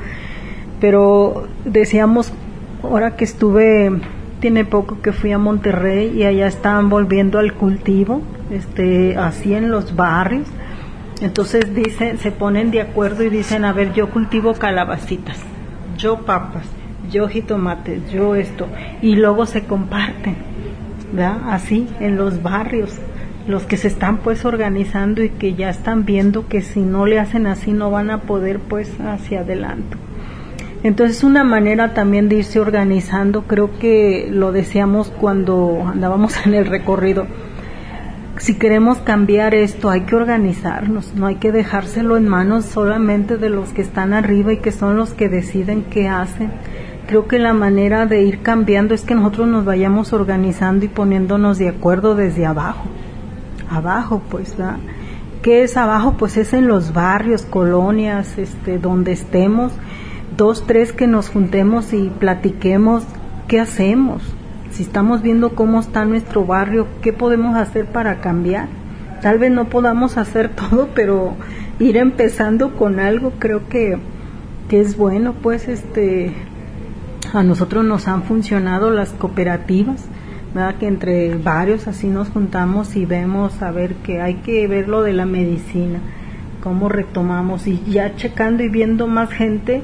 pero 0.80 1.48
decíamos, 1.66 2.32
ahora 2.84 3.16
que 3.16 3.26
estuve, 3.26 3.92
tiene 4.40 4.66
poco 4.66 5.02
que 5.02 5.12
fui 5.12 5.32
a 5.32 5.38
Monterrey 5.38 6.12
y 6.16 6.24
allá 6.24 6.48
estaban 6.48 6.90
volviendo 6.90 7.40
al 7.40 7.54
cultivo, 7.54 8.22
este, 8.52 9.18
así 9.18 9.54
en 9.54 9.72
los 9.72 9.96
barrios, 9.96 10.48
entonces 11.22 11.74
dicen, 11.74 12.20
se 12.20 12.32
ponen 12.32 12.70
de 12.70 12.82
acuerdo 12.82 13.24
y 13.24 13.30
dicen, 13.30 13.66
a 13.66 13.74
ver, 13.74 13.94
yo 13.94 14.12
cultivo 14.12 14.54
calabacitas, 14.54 15.40
yo 15.98 16.18
papas, 16.20 16.66
yo 17.10 17.28
jitomates, 17.28 18.12
yo 18.12 18.36
esto, 18.36 18.68
y 19.02 19.16
luego 19.16 19.46
se 19.46 19.64
comparten 19.64 20.36
Así, 21.46 21.88
en 22.00 22.18
los 22.18 22.44
barrios, 22.44 22.94
los 23.48 23.64
que 23.64 23.78
se 23.78 23.88
están 23.88 24.18
pues 24.18 24.44
organizando 24.44 25.24
y 25.24 25.30
que 25.30 25.54
ya 25.54 25.70
están 25.70 26.06
viendo 26.06 26.48
que 26.48 26.62
si 26.62 26.82
no 26.82 27.06
le 27.06 27.20
hacen 27.20 27.48
así 27.48 27.72
no 27.72 27.90
van 27.90 28.12
a 28.12 28.22
poder 28.22 28.60
pues 28.60 28.92
hacia 29.00 29.40
adelante. 29.40 29.98
Entonces 30.84 31.24
una 31.24 31.44
manera 31.44 31.94
también 31.94 32.28
de 32.28 32.36
irse 32.36 32.60
organizando, 32.60 33.44
creo 33.44 33.80
que 33.80 34.28
lo 34.30 34.52
decíamos 34.52 35.10
cuando 35.10 35.84
andábamos 35.88 36.46
en 36.46 36.54
el 36.54 36.66
recorrido, 36.66 37.26
si 38.38 38.56
queremos 38.56 39.00
cambiar 39.00 39.56
esto 39.56 39.90
hay 39.90 40.02
que 40.02 40.16
organizarnos, 40.16 41.16
no 41.16 41.26
hay 41.26 41.36
que 41.36 41.52
dejárselo 41.52 42.18
en 42.18 42.28
manos 42.28 42.66
solamente 42.66 43.38
de 43.38 43.50
los 43.50 43.70
que 43.70 43.82
están 43.82 44.14
arriba 44.14 44.54
y 44.54 44.58
que 44.58 44.72
son 44.72 44.98
los 44.98 45.14
que 45.14 45.30
deciden 45.30 45.84
qué 45.84 46.08
hacen 46.08 46.52
creo 47.08 47.28
que 47.28 47.40
la 47.40 47.54
manera 47.54 48.06
de 48.06 48.22
ir 48.24 48.42
cambiando 48.42 48.94
es 48.94 49.02
que 49.02 49.16
nosotros 49.16 49.48
nos 49.48 49.66
vayamos 49.66 50.14
organizando 50.14 50.86
y 50.86 50.90
poniéndonos 50.90 51.58
de 51.58 51.70
acuerdo 51.70 52.16
desde 52.16 52.46
abajo. 52.46 52.84
Abajo, 53.70 54.22
pues, 54.30 54.56
¿verdad? 54.58 54.78
¿Qué 55.42 55.64
es 55.64 55.78
abajo? 55.78 56.16
Pues 56.18 56.36
es 56.36 56.54
en 56.54 56.68
los 56.68 56.94
barrios, 56.94 57.44
colonias, 57.44 58.38
este, 58.38 58.80
donde 58.80 59.14
estemos, 59.14 59.72
dos, 60.36 60.68
tres 60.68 60.92
que 60.92 61.08
nos 61.08 61.30
juntemos 61.30 61.94
y 61.94 62.10
platiquemos 62.10 63.06
qué 63.48 63.62
hacemos. 63.62 64.22
Si 64.72 64.84
estamos 64.84 65.22
viendo 65.22 65.56
cómo 65.56 65.80
está 65.80 66.04
nuestro 66.04 66.46
barrio, 66.46 66.88
qué 67.02 67.14
podemos 67.14 67.56
hacer 67.56 67.86
para 67.86 68.20
cambiar. 68.20 68.68
Tal 69.22 69.40
vez 69.40 69.52
no 69.52 69.70
podamos 69.70 70.18
hacer 70.18 70.50
todo, 70.56 70.90
pero 70.94 71.36
ir 71.80 71.96
empezando 71.96 72.76
con 72.76 73.00
algo 73.00 73.32
creo 73.40 73.70
que, 73.70 73.98
que 74.68 74.82
es 74.82 74.98
bueno, 74.98 75.34
pues, 75.42 75.70
este, 75.70 76.36
a 77.38 77.44
nosotros 77.44 77.86
nos 77.86 78.08
han 78.08 78.24
funcionado 78.24 78.92
las 78.92 79.12
cooperativas, 79.12 80.06
¿verdad? 80.54 80.76
que 80.76 80.88
entre 80.88 81.36
varios 81.36 81.88
así 81.88 82.08
nos 82.08 82.30
juntamos 82.30 82.96
y 82.96 83.06
vemos 83.06 83.62
a 83.62 83.72
ver 83.72 83.96
que 83.96 84.22
hay 84.22 84.36
que 84.36 84.68
ver 84.68 84.88
lo 84.88 85.04
de 85.04 85.14
la 85.14 85.26
medicina, 85.26 86.00
cómo 86.62 86.90
retomamos 86.90 87.68
y 87.68 87.82
ya 87.88 88.16
checando 88.16 88.64
y 88.64 88.70
viendo 88.70 89.08
más 89.08 89.30
gente, 89.30 89.84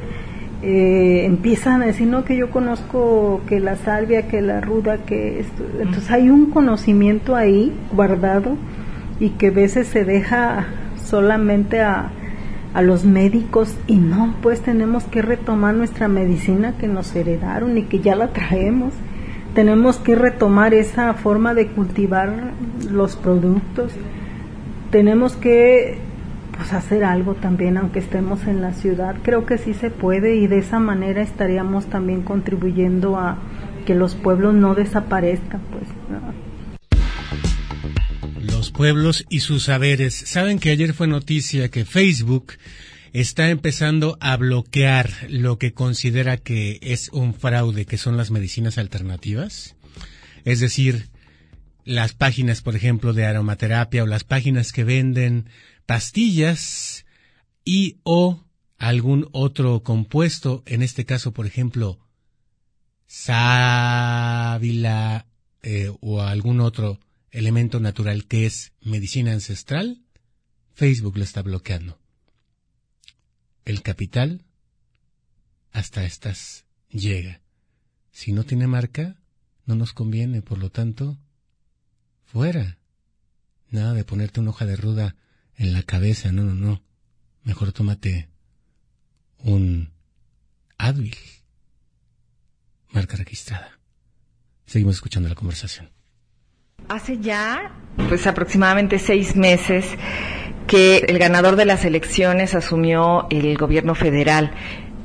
eh, 0.64 1.26
empiezan 1.26 1.84
a 1.84 1.88
decir, 1.88 2.08
no, 2.08 2.24
que 2.24 2.38
yo 2.38 2.50
conozco 2.50 3.42
que 3.48 3.60
la 3.60 3.76
salvia, 3.76 4.28
que 4.28 4.42
la 4.42 4.62
ruda, 4.62 5.00
que 5.00 5.42
esto. 5.42 5.64
Entonces 5.80 6.10
hay 6.10 6.30
un 6.30 6.52
conocimiento 6.52 7.36
ahí 7.36 7.74
guardado 7.92 8.56
y 9.20 9.32
que 9.32 9.48
a 9.48 9.52
veces 9.52 9.88
se 9.88 10.06
deja 10.06 10.68
solamente 10.96 11.82
a, 11.82 12.12
a 12.74 12.82
los 12.82 13.06
médicos 13.06 13.76
y 13.88 13.98
no, 13.98 14.36
pues 14.42 14.62
tenemos 14.62 15.04
que 15.04 15.22
retomar 15.22 15.76
nuestra 15.76 16.08
medicina 16.08 16.74
que 16.78 16.88
nos 16.88 17.16
heredaron 17.16 17.78
y 17.78 17.84
que 17.84 18.00
ya 18.00 18.16
la 18.16 18.30
traemos. 18.30 18.94
Tenemos 19.54 19.98
que 19.98 20.16
retomar 20.16 20.74
esa 20.74 21.14
forma 21.14 21.54
de 21.54 21.68
cultivar 21.68 22.52
los 22.90 23.16
productos. 23.16 23.94
Tenemos 24.90 25.36
que 25.36 26.00
pues, 26.58 26.74
hacer 26.74 27.04
algo 27.04 27.36
también, 27.36 27.78
aunque 27.78 28.00
estemos 28.00 28.48
en 28.48 28.62
la 28.62 28.74
ciudad. 28.74 29.16
Creo 29.22 29.46
que 29.46 29.60
sí 29.60 29.76
se 29.76 29.92
puede 29.92 30.36
y 30.36 30.48
de 30.48 30.58
esa 30.58 30.80
manera 30.80 31.22
estaríamos 31.22 31.86
también 31.86 32.24
contribuyendo 32.24 33.18
a 33.18 33.38
que 33.86 33.94
los 33.94 34.16
pueblos 34.16 34.56
no 34.56 34.74
desaparezcan, 34.74 35.62
pues 35.72 35.88
pueblos 38.74 39.26
y 39.30 39.40
sus 39.40 39.64
saberes. 39.64 40.14
Saben 40.14 40.60
que 40.60 40.72
ayer 40.72 40.94
fue 40.94 41.08
noticia 41.08 41.70
que 41.70 41.86
Facebook 41.86 42.54
está 43.14 43.50
empezando 43.50 44.18
a 44.20 44.36
bloquear 44.36 45.10
lo 45.30 45.58
que 45.58 45.74
considera 45.74 46.38
que 46.38 46.80
es 46.82 47.10
un 47.10 47.34
fraude, 47.34 47.86
que 47.86 47.98
son 47.98 48.18
las 48.18 48.32
medicinas 48.32 48.78
alternativas. 48.78 49.76
Es 50.44 50.60
decir, 50.60 51.08
las 51.86 52.14
páginas, 52.14 52.62
por 52.62 52.76
ejemplo, 52.76 53.14
de 53.14 53.26
aromaterapia 53.26 54.04
o 54.04 54.08
las 54.08 54.24
páginas 54.24 54.72
que 54.72 54.84
venden 54.84 55.48
pastillas 55.86 57.06
y 57.64 57.98
o 58.04 58.44
algún 58.78 59.30
otro 59.32 59.84
compuesto, 59.84 60.64
en 60.66 60.82
este 60.82 61.06
caso, 61.06 61.32
por 61.32 61.46
ejemplo, 61.46 62.00
sábila 63.08 64.08
eh, 65.62 65.92
o 66.02 66.22
algún 66.22 66.60
otro 66.62 67.00
elemento 67.34 67.80
natural 67.80 68.26
que 68.26 68.46
es 68.46 68.72
medicina 68.82 69.34
ancestral, 69.34 70.04
Facebook 70.74 71.18
lo 71.18 71.24
está 71.24 71.42
bloqueando. 71.42 72.00
El 73.66 73.82
capital 73.82 74.46
hasta 75.72 76.06
estas 76.06 76.66
llega. 76.90 77.42
Si 78.12 78.32
no 78.32 78.44
tiene 78.44 78.68
marca, 78.68 79.18
no 79.66 79.76
nos 79.76 79.94
conviene, 79.94 80.42
por 80.42 80.60
lo 80.60 80.70
tanto, 80.70 81.18
fuera. 82.24 82.78
Nada 83.70 83.94
de 83.94 84.04
ponerte 84.04 84.40
una 84.40 84.52
hoja 84.52 84.66
de 84.66 84.76
ruda 84.76 85.16
en 85.56 85.74
la 85.74 85.82
cabeza, 85.82 86.32
no, 86.32 86.44
no, 86.44 86.54
no. 86.54 86.84
Mejor 87.44 87.74
tómate 87.74 88.30
un 89.40 89.92
Advil. 90.78 91.18
Marca 92.92 93.18
registrada. 93.18 93.80
Seguimos 94.68 94.96
escuchando 94.96 95.30
la 95.30 95.36
conversación. 95.36 95.90
Hace 96.90 97.18
ya, 97.20 97.72
pues 98.10 98.28
aproximadamente 98.28 99.00
seis 99.00 99.36
meses 99.36 99.86
que 100.68 101.06
el 101.08 101.18
ganador 101.18 101.56
de 101.56 101.66
las 101.66 101.86
elecciones 101.86 102.56
asumió 102.56 103.28
el 103.30 103.58
gobierno 103.58 103.96
federal. 103.96 104.52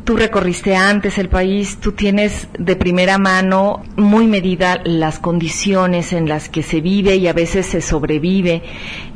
Tú 0.04 0.16
recorriste 0.16 0.74
antes 0.74 1.18
el 1.18 1.28
país, 1.28 1.78
tú 1.80 1.92
tienes 1.92 2.48
de 2.58 2.76
primera 2.76 3.18
mano 3.18 3.82
muy 3.96 4.26
medida 4.26 4.80
las 4.84 5.18
condiciones 5.18 6.14
en 6.14 6.26
las 6.28 6.48
que 6.48 6.62
se 6.62 6.80
vive 6.80 7.16
y 7.16 7.28
a 7.28 7.34
veces 7.34 7.66
se 7.66 7.83
sobrevive 7.83 8.62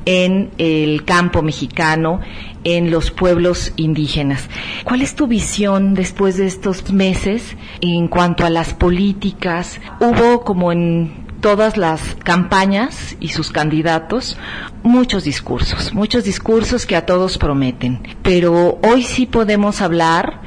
en 0.04 0.50
el 0.58 1.04
campo 1.04 1.40
mexicano, 1.40 2.20
en 2.64 2.90
los 2.90 3.10
pueblos 3.10 3.72
indígenas. 3.76 4.50
¿Cuál 4.84 5.00
es 5.00 5.14
tu 5.14 5.26
visión 5.26 5.94
después 5.94 6.36
de 6.36 6.46
estos 6.46 6.92
meses 6.92 7.56
en 7.80 8.08
cuanto 8.08 8.44
a 8.44 8.50
las 8.50 8.74
políticas? 8.74 9.80
Hubo 9.98 10.44
como 10.44 10.72
en 10.72 11.21
todas 11.42 11.76
las 11.76 12.14
campañas 12.24 13.16
y 13.20 13.28
sus 13.28 13.50
candidatos 13.50 14.38
muchos 14.82 15.24
discursos, 15.24 15.92
muchos 15.92 16.24
discursos 16.24 16.86
que 16.86 16.96
a 16.96 17.04
todos 17.04 17.36
prometen. 17.36 18.00
Pero 18.22 18.78
hoy 18.82 19.02
sí 19.02 19.26
podemos 19.26 19.82
hablar 19.82 20.40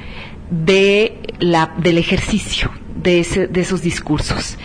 de 0.50 1.20
la, 1.40 1.74
del 1.78 2.00
ejercicio 2.00 2.72
de, 2.96 3.20
ese, 3.20 3.46
de 3.48 3.62
esos 3.62 3.82
discursos. 3.82 4.58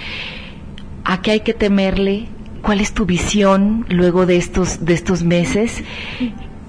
¿A 1.05 1.20
qué 1.20 1.33
hay 1.33 1.41
que 1.41 1.53
temerle? 1.53 2.28
¿Cuál 2.62 2.81
es 2.81 2.93
tu 2.95 3.07
visión 3.07 3.85
luego 3.89 4.24
de 4.24 4.37
estos, 4.37 4.85
de 4.85 4.95
estos 4.95 5.24
meses? 5.24 5.83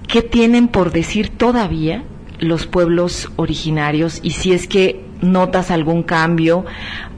¿Qué 0.07 0.24
tienen 0.24 0.70
por 0.70 0.91
decir 0.91 1.30
todavía 1.30 2.03
los 2.39 2.66
pueblos 2.66 3.32
originarios? 3.36 4.20
Y 4.24 4.32
si 4.32 4.53
es 4.53 4.68
que 4.68 5.05
notas 5.22 5.70
algún 5.70 6.01
cambio, 6.01 6.66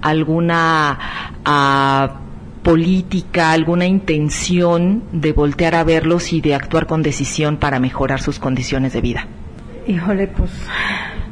alguna 0.01 0.99
uh, 1.47 2.22
política, 2.63 3.51
alguna 3.51 3.85
intención 3.85 5.03
de 5.11 5.33
voltear 5.33 5.75
a 5.75 5.83
verlos 5.83 6.33
y 6.33 6.41
de 6.41 6.55
actuar 6.55 6.87
con 6.87 7.03
decisión 7.03 7.57
para 7.57 7.79
mejorar 7.79 8.21
sus 8.21 8.39
condiciones 8.39 8.93
de 8.93 9.01
vida. 9.01 9.27
Híjole, 9.85 10.27
pues 10.27 10.51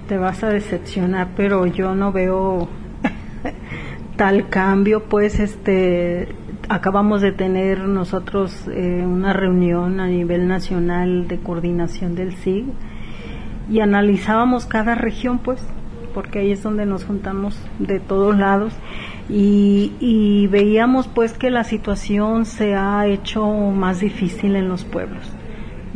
te 0.08 0.18
vas 0.18 0.44
a 0.44 0.50
decepcionar, 0.50 1.30
pero 1.38 1.66
yo 1.66 1.96
no 1.96 2.12
veo 2.12 2.68
tal 4.18 4.50
cambio, 4.50 5.06
pues 5.06 5.40
este 5.40 6.36
acabamos 6.70 7.22
de 7.22 7.32
tener 7.32 7.80
nosotros 7.80 8.68
eh, 8.68 9.04
una 9.06 9.34
reunión 9.34 10.00
a 10.00 10.08
nivel 10.08 10.48
nacional 10.48 11.28
de 11.28 11.40
coordinación 11.40 12.16
del 12.16 12.34
SIG 12.36 12.66
y 13.70 13.80
analizábamos 13.80 14.66
cada 14.66 14.96
región, 14.96 15.40
pues, 15.40 15.66
porque 16.14 16.40
ahí 16.40 16.52
es 16.52 16.64
donde 16.64 16.86
nos 16.86 17.06
juntamos 17.06 17.58
de 17.80 18.00
todos 18.00 18.38
lados 18.38 18.74
y, 19.30 19.94
y 20.00 20.48
veíamos 20.48 21.08
pues 21.08 21.34
que 21.34 21.50
la 21.50 21.64
situación 21.64 22.46
se 22.46 22.76
ha 22.76 23.08
hecho 23.08 23.48
más 23.48 24.00
difícil 24.00 24.56
en 24.56 24.68
los 24.68 24.84
pueblos 24.84 25.32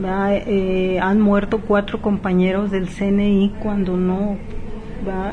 eh, 0.03 0.99
han 1.01 1.21
muerto 1.21 1.61
cuatro 1.61 2.01
compañeros 2.01 2.71
del 2.71 2.87
CNI 2.89 3.55
cuando 3.61 3.95
no, 3.97 4.37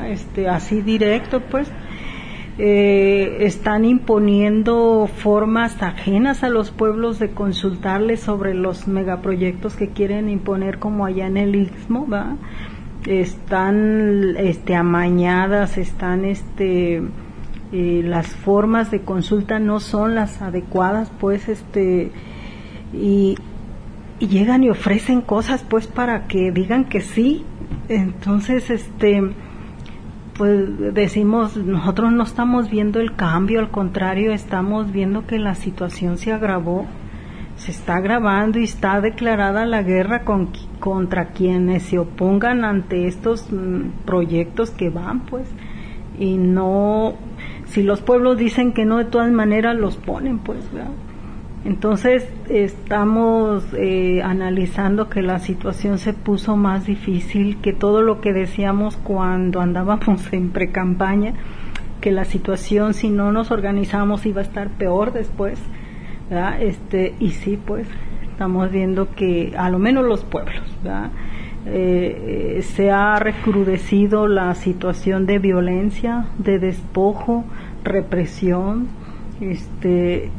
este, 0.07 0.47
así 0.47 0.81
directo, 0.81 1.41
pues. 1.41 1.69
Eh, 2.59 3.37
están 3.39 3.83
imponiendo 3.83 5.09
formas 5.11 5.81
ajenas 5.81 6.43
a 6.43 6.49
los 6.49 6.69
pueblos 6.69 7.17
de 7.17 7.31
consultarles 7.31 8.19
sobre 8.19 8.53
los 8.53 8.87
megaproyectos 8.87 9.75
que 9.75 9.87
quieren 9.87 10.29
imponer 10.29 10.77
como 10.77 11.07
allá 11.07 11.25
en 11.25 11.37
el 11.37 11.55
Istmo, 11.55 12.07
¿va? 12.07 12.35
están 13.07 14.35
este 14.37 14.75
amañadas, 14.75 15.79
están 15.79 16.25
este 16.25 17.01
eh, 17.73 18.01
las 18.05 18.27
formas 18.27 18.91
de 18.91 19.01
consulta 19.01 19.59
no 19.59 19.81
son 19.81 20.15
las 20.15 20.41
adecuadas, 20.41 21.11
pues 21.19 21.49
este 21.49 22.11
y 22.93 23.35
llegan 24.19 24.63
y 24.63 24.69
ofrecen 24.69 25.21
cosas 25.21 25.65
pues 25.67 25.87
para 25.87 26.27
que 26.27 26.51
digan 26.51 26.85
que 26.85 27.01
sí. 27.01 27.43
Entonces, 27.89 28.69
este, 28.69 29.21
pues 30.37 30.93
decimos, 30.93 31.57
nosotros 31.57 32.11
no 32.11 32.23
estamos 32.23 32.69
viendo 32.69 32.99
el 32.99 33.15
cambio, 33.15 33.59
al 33.59 33.71
contrario, 33.71 34.31
estamos 34.31 34.91
viendo 34.91 35.27
que 35.27 35.39
la 35.39 35.55
situación 35.55 36.17
se 36.17 36.31
agravó, 36.31 36.85
se 37.55 37.71
está 37.71 37.97
agravando 37.97 38.59
y 38.59 38.63
está 38.63 39.01
declarada 39.01 39.65
la 39.65 39.83
guerra 39.83 40.23
con, 40.23 40.49
contra 40.79 41.29
quienes 41.29 41.83
se 41.83 41.99
opongan 41.99 42.63
ante 42.65 43.07
estos 43.07 43.51
mm, 43.51 44.05
proyectos 44.05 44.71
que 44.71 44.89
van, 44.89 45.21
pues, 45.21 45.47
y 46.17 46.37
no, 46.37 47.15
si 47.73 47.81
los 47.81 48.01
pueblos 48.01 48.37
dicen 48.37 48.71
que 48.71 48.85
no, 48.85 48.99
de 48.99 49.05
todas 49.05 49.31
maneras 49.31 49.75
los 49.75 49.97
ponen, 49.97 50.37
pues, 50.37 50.71
¿verdad? 50.71 50.91
Entonces 51.65 52.27
estamos 52.47 53.65
eh, 53.73 54.21
analizando 54.21 55.09
que 55.09 55.23
la 55.23 55.39
situación 55.39 55.97
se 55.97 56.13
puso 56.13 56.55
más 56.55 56.85
difícil, 56.85 57.57
que 57.61 57.73
todo 57.73 58.03
lo 58.03 58.21
que 58.21 58.31
decíamos 58.31 58.97
cuando 58.97 59.59
andábamos 59.59 60.21
en 60.33 60.51
pre-campaña, 60.51 61.33
que 61.99 62.11
la 62.11 62.25
situación 62.25 62.93
si 62.93 63.09
no 63.09 63.31
nos 63.31 63.49
organizamos 63.49 64.27
iba 64.27 64.41
a 64.41 64.43
estar 64.43 64.69
peor 64.69 65.11
después, 65.11 65.59
Este, 66.59 67.15
y 67.19 67.31
sí, 67.31 67.57
pues 67.57 67.87
estamos 68.29 68.71
viendo 68.71 69.15
que 69.15 69.53
a 69.57 69.69
lo 69.71 69.79
menos 69.79 70.05
los 70.05 70.23
pueblos, 70.23 70.63
eh, 70.85 71.09
eh, 71.65 72.61
se 72.75 72.91
ha 72.91 73.15
recrudecido 73.17 74.27
la 74.27 74.53
situación 74.55 75.25
de 75.25 75.39
violencia, 75.39 76.27
de 76.37 76.59
despojo, 76.59 77.45
represión, 77.83 78.87
este, 79.39 80.29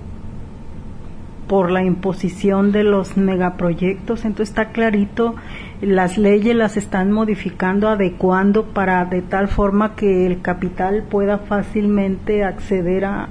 por 1.48 1.70
la 1.70 1.84
imposición 1.84 2.72
de 2.72 2.84
los 2.84 3.16
megaproyectos, 3.16 4.24
entonces 4.24 4.50
está 4.50 4.70
clarito, 4.70 5.34
las 5.80 6.16
leyes 6.16 6.56
las 6.56 6.76
están 6.76 7.12
modificando, 7.12 7.88
adecuando 7.88 8.64
para 8.64 9.04
de 9.04 9.22
tal 9.22 9.48
forma 9.48 9.94
que 9.94 10.26
el 10.26 10.40
capital 10.40 11.04
pueda 11.10 11.38
fácilmente 11.38 12.44
acceder 12.44 13.04
a, 13.04 13.28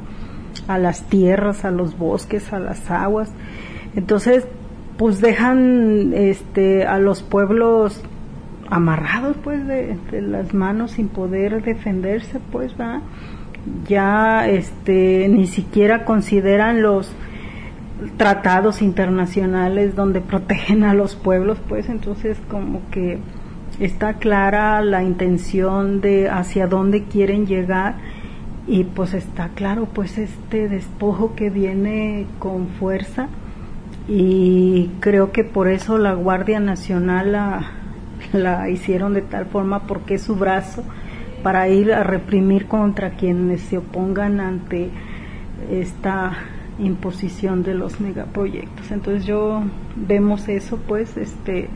a 0.67 0.77
las 0.77 1.07
tierras, 1.07 1.65
a 1.65 1.71
los 1.71 1.97
bosques, 1.97 2.53
a 2.53 2.59
las 2.59 2.89
aguas. 2.91 3.33
Entonces, 3.95 4.47
pues 4.97 5.21
dejan 5.21 6.13
este 6.13 6.85
a 6.85 6.99
los 6.99 7.23
pueblos 7.23 8.01
amarrados 8.69 9.35
pues 9.43 9.65
de, 9.67 9.97
las 10.21 10.53
manos 10.53 10.91
sin 10.91 11.07
poder 11.07 11.63
defenderse 11.63 12.39
pues 12.51 12.73
va 12.79 13.01
ya 13.87 14.47
este 14.47 15.27
ni 15.29 15.47
siquiera 15.47 16.05
consideran 16.05 16.81
los 16.81 17.11
tratados 18.17 18.81
internacionales 18.81 19.95
donde 19.95 20.21
protegen 20.21 20.83
a 20.83 20.93
los 20.93 21.15
pueblos, 21.15 21.57
pues 21.67 21.89
entonces 21.89 22.37
como 22.49 22.81
que 22.91 23.19
está 23.79 24.15
clara 24.15 24.81
la 24.81 25.03
intención 25.03 26.01
de 26.01 26.29
hacia 26.29 26.67
dónde 26.67 27.03
quieren 27.03 27.47
llegar 27.47 27.95
y 28.67 28.83
pues 28.83 29.13
está 29.13 29.49
claro 29.49 29.87
pues 29.93 30.17
este 30.17 30.69
despojo 30.69 31.35
que 31.35 31.49
viene 31.49 32.27
con 32.39 32.67
fuerza 32.67 33.27
y 34.08 34.89
creo 34.99 35.32
que 35.32 35.43
por 35.43 35.68
eso 35.68 35.97
la 35.97 36.14
Guardia 36.14 36.60
Nacional 36.60 37.32
la, 38.34 38.70
hicieron 38.70 39.14
de 39.14 39.22
tal 39.22 39.45
forma 39.45 39.88
porque 39.88 40.16
es 40.16 40.24
su 40.24 40.36
brazo 40.36 40.84
para 41.41 41.68
ir 41.70 41.93
a 41.93 42.04
reprimir 42.04 42.68
contra 42.68 43.12
quienes 43.12 43.62
se 43.62 43.78
opongan 43.78 44.39
ante 44.39 44.89
esta 45.70 46.38
imposición 46.80 47.64
de 47.64 47.76
los 47.76 47.99
megaproyectos. 47.99 48.91
Entonces 48.91 49.26
yo 49.26 49.62
vemos 49.95 50.47
eso 50.47 50.78
pues 50.88 51.16
este 51.18 51.70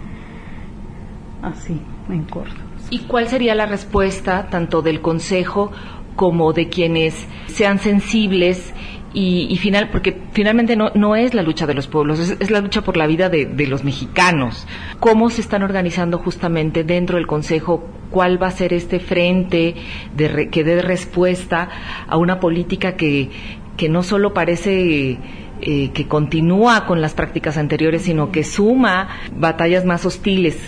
así 1.41 1.79
en 2.09 2.23
corto. 2.23 2.55
¿Y 2.89 2.99
cuál 2.99 3.27
sería 3.27 3.53
la 3.55 3.65
respuesta 3.65 4.47
tanto 4.49 4.81
del 4.81 5.01
Consejo 5.01 5.71
como 6.15 6.53
de 6.53 6.69
quienes 6.69 7.27
sean 7.47 7.79
sensibles 7.79 8.73
y, 9.17 9.47
y 9.49 9.57
final, 9.57 9.89
porque 9.89 10.15
finalmente 10.31 10.75
no, 10.75 10.91
no 10.93 11.15
es 11.15 11.33
la 11.33 11.41
lucha 11.41 11.65
de 11.65 11.73
los 11.73 11.87
pueblos, 11.87 12.19
es, 12.19 12.51
la 12.51 12.61
lucha 12.61 12.83
por 12.83 12.97
la 12.97 13.07
vida 13.07 13.29
de, 13.29 13.47
de, 13.47 13.65
los 13.65 13.83
mexicanos. 13.83 14.67
¿Cómo 14.99 15.31
se 15.31 15.41
están 15.41 15.63
organizando 15.63 16.19
justamente 16.19 16.83
dentro 16.83 17.17
del 17.17 17.25
Consejo? 17.25 17.83
¿Cuál 18.11 18.39
va 18.39 18.45
a 18.45 18.51
ser 18.51 18.73
este 18.73 18.99
frente 18.99 19.73
de 20.15 20.49
que 20.51 20.63
dé 20.63 20.83
respuesta 20.83 21.67
a 22.07 22.15
una 22.17 22.39
política 22.39 22.95
que, 22.95 23.31
que 23.75 23.89
no 23.89 24.03
solo 24.03 24.35
parece 24.35 25.17
eh, 25.61 25.89
que 25.95 26.07
continúa 26.07 26.85
con 26.85 27.01
las 27.01 27.15
prácticas 27.15 27.57
anteriores, 27.57 28.03
sino 28.03 28.31
que 28.31 28.43
suma 28.43 29.07
batallas 29.35 29.83
más 29.83 30.05
hostiles. 30.05 30.59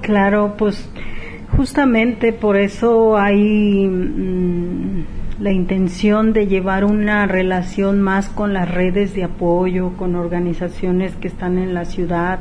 Claro, 0.00 0.56
pues 0.58 0.90
justamente 1.56 2.32
por 2.32 2.56
eso 2.56 3.16
hay 3.16 3.86
mm, 3.86 5.04
la 5.40 5.52
intención 5.52 6.32
de 6.32 6.48
llevar 6.48 6.84
una 6.84 7.26
relación 7.26 8.00
más 8.00 8.28
con 8.28 8.52
las 8.52 8.68
redes 8.68 9.14
de 9.14 9.24
apoyo, 9.24 9.92
con 9.96 10.16
organizaciones 10.16 11.14
que 11.14 11.28
están 11.28 11.58
en 11.58 11.74
la 11.74 11.84
ciudad 11.84 12.40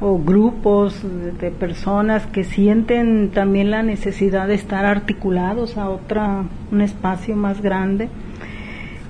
o 0.00 0.18
grupos 0.18 1.02
de 1.40 1.50
personas 1.50 2.26
que 2.26 2.44
sienten 2.44 3.30
también 3.30 3.70
la 3.70 3.82
necesidad 3.82 4.48
de 4.48 4.54
estar 4.54 4.84
articulados 4.84 5.78
a 5.78 5.88
otra 5.88 6.44
un 6.70 6.82
espacio 6.82 7.34
más 7.36 7.62
grande. 7.62 8.10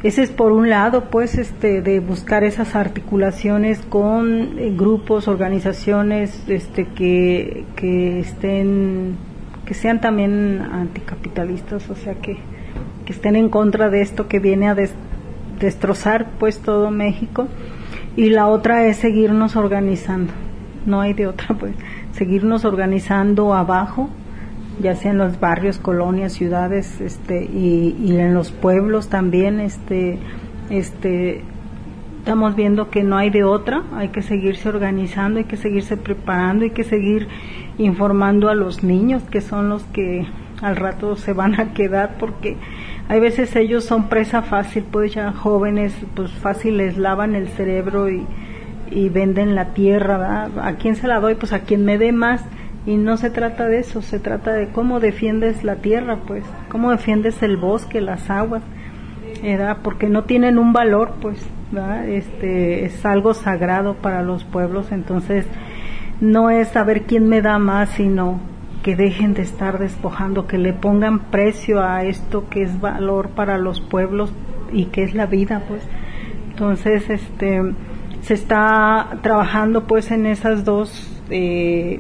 Ese 0.04 0.22
es 0.22 0.30
por 0.30 0.52
un 0.52 0.70
lado, 0.70 1.10
pues, 1.10 1.36
este, 1.36 1.82
de 1.82 1.98
buscar 1.98 2.44
esas 2.44 2.76
articulaciones 2.76 3.80
con 3.80 4.56
eh, 4.56 4.72
grupos, 4.76 5.26
organizaciones, 5.26 6.48
este, 6.48 6.84
que, 6.84 7.64
que 7.74 8.20
estén, 8.20 9.16
que 9.64 9.74
sean 9.74 10.00
también 10.00 10.60
anticapitalistas, 10.60 11.90
o 11.90 11.96
sea, 11.96 12.14
que, 12.14 12.36
que 13.06 13.12
estén 13.12 13.36
en 13.36 13.48
contra 13.48 13.88
de 13.88 14.02
esto 14.02 14.28
que 14.28 14.40
viene 14.40 14.68
a 14.68 14.76
destrozar, 15.58 16.32
pues, 16.38 16.60
todo 16.60 16.90
México. 16.90 17.48
Y 18.16 18.30
la 18.30 18.48
otra 18.48 18.84
es 18.86 18.98
seguirnos 18.98 19.56
organizando. 19.56 20.32
No 20.84 21.00
hay 21.00 21.14
de 21.14 21.26
otra, 21.26 21.54
pues, 21.58 21.74
seguirnos 22.12 22.64
organizando 22.64 23.54
abajo, 23.54 24.10
ya 24.80 24.94
sea 24.94 25.12
en 25.12 25.18
los 25.18 25.40
barrios, 25.40 25.78
colonias, 25.78 26.32
ciudades, 26.32 27.00
este, 27.00 27.44
y, 27.44 27.96
y 27.98 28.18
en 28.18 28.34
los 28.34 28.50
pueblos 28.50 29.08
también, 29.08 29.60
este, 29.60 30.18
este, 30.68 31.42
estamos 32.18 32.56
viendo 32.56 32.90
que 32.90 33.04
no 33.04 33.16
hay 33.16 33.30
de 33.30 33.44
otra, 33.44 33.84
hay 33.94 34.08
que 34.08 34.20
seguirse 34.20 34.68
organizando, 34.68 35.38
hay 35.38 35.44
que 35.44 35.56
seguirse 35.56 35.96
preparando, 35.96 36.64
hay 36.64 36.70
que 36.70 36.82
seguir 36.82 37.28
informando 37.78 38.48
a 38.48 38.54
los 38.54 38.82
niños, 38.82 39.22
que 39.30 39.40
son 39.40 39.68
los 39.68 39.84
que 39.84 40.26
al 40.60 40.74
rato 40.74 41.16
se 41.16 41.32
van 41.32 41.60
a 41.60 41.72
quedar, 41.72 42.16
porque 42.18 42.56
hay 43.08 43.20
veces 43.20 43.54
ellos 43.54 43.84
son 43.84 44.08
presa 44.08 44.42
fácil, 44.42 44.84
pues 44.90 45.14
ya 45.14 45.32
jóvenes, 45.32 45.94
pues 46.14 46.32
fácil 46.32 46.78
les 46.78 46.98
lavan 46.98 47.34
el 47.34 47.48
cerebro 47.48 48.08
y, 48.10 48.26
venden 49.10 49.54
la 49.54 49.74
tierra, 49.74 50.48
¿A 50.62 50.74
quién 50.74 50.96
se 50.96 51.06
la 51.06 51.20
doy? 51.20 51.34
Pues 51.34 51.52
a 51.52 51.60
quien 51.60 51.84
me 51.84 51.98
dé 51.98 52.12
más 52.12 52.44
y 52.86 52.96
no 52.96 53.16
se 53.16 53.30
trata 53.30 53.66
de 53.66 53.80
eso, 53.80 54.00
se 54.00 54.20
trata 54.20 54.52
de 54.52 54.68
cómo 54.68 55.00
defiendes 55.00 55.64
la 55.64 55.76
tierra, 55.76 56.18
pues, 56.26 56.44
cómo 56.68 56.92
defiendes 56.92 57.42
el 57.42 57.56
bosque, 57.56 58.00
las 58.00 58.30
aguas, 58.30 58.62
¿verdad? 59.42 59.78
porque 59.82 60.08
no 60.08 60.22
tienen 60.24 60.58
un 60.58 60.72
valor, 60.72 61.14
pues, 61.20 61.44
¿verdad? 61.72 62.08
este 62.08 62.84
es 62.84 63.04
algo 63.04 63.34
sagrado 63.34 63.94
para 63.94 64.22
los 64.22 64.44
pueblos, 64.44 64.92
entonces 64.92 65.46
no 66.20 66.48
es 66.48 66.68
saber 66.68 67.02
quién 67.02 67.28
me 67.28 67.42
da 67.42 67.58
más, 67.58 67.90
sino 67.90 68.38
que 68.86 68.94
dejen 68.94 69.34
de 69.34 69.42
estar 69.42 69.80
despojando, 69.80 70.46
que 70.46 70.58
le 70.58 70.72
pongan 70.72 71.18
precio 71.18 71.82
a 71.82 72.04
esto 72.04 72.48
que 72.48 72.62
es 72.62 72.80
valor 72.80 73.30
para 73.30 73.58
los 73.58 73.80
pueblos 73.80 74.32
y 74.72 74.84
que 74.84 75.02
es 75.02 75.12
la 75.12 75.26
vida, 75.26 75.64
pues. 75.66 75.82
Entonces, 76.50 77.10
este, 77.10 77.62
se 78.20 78.34
está 78.34 79.18
trabajando 79.22 79.88
pues 79.88 80.12
en 80.12 80.24
esas 80.24 80.64
dos 80.64 81.20
eh, 81.30 81.98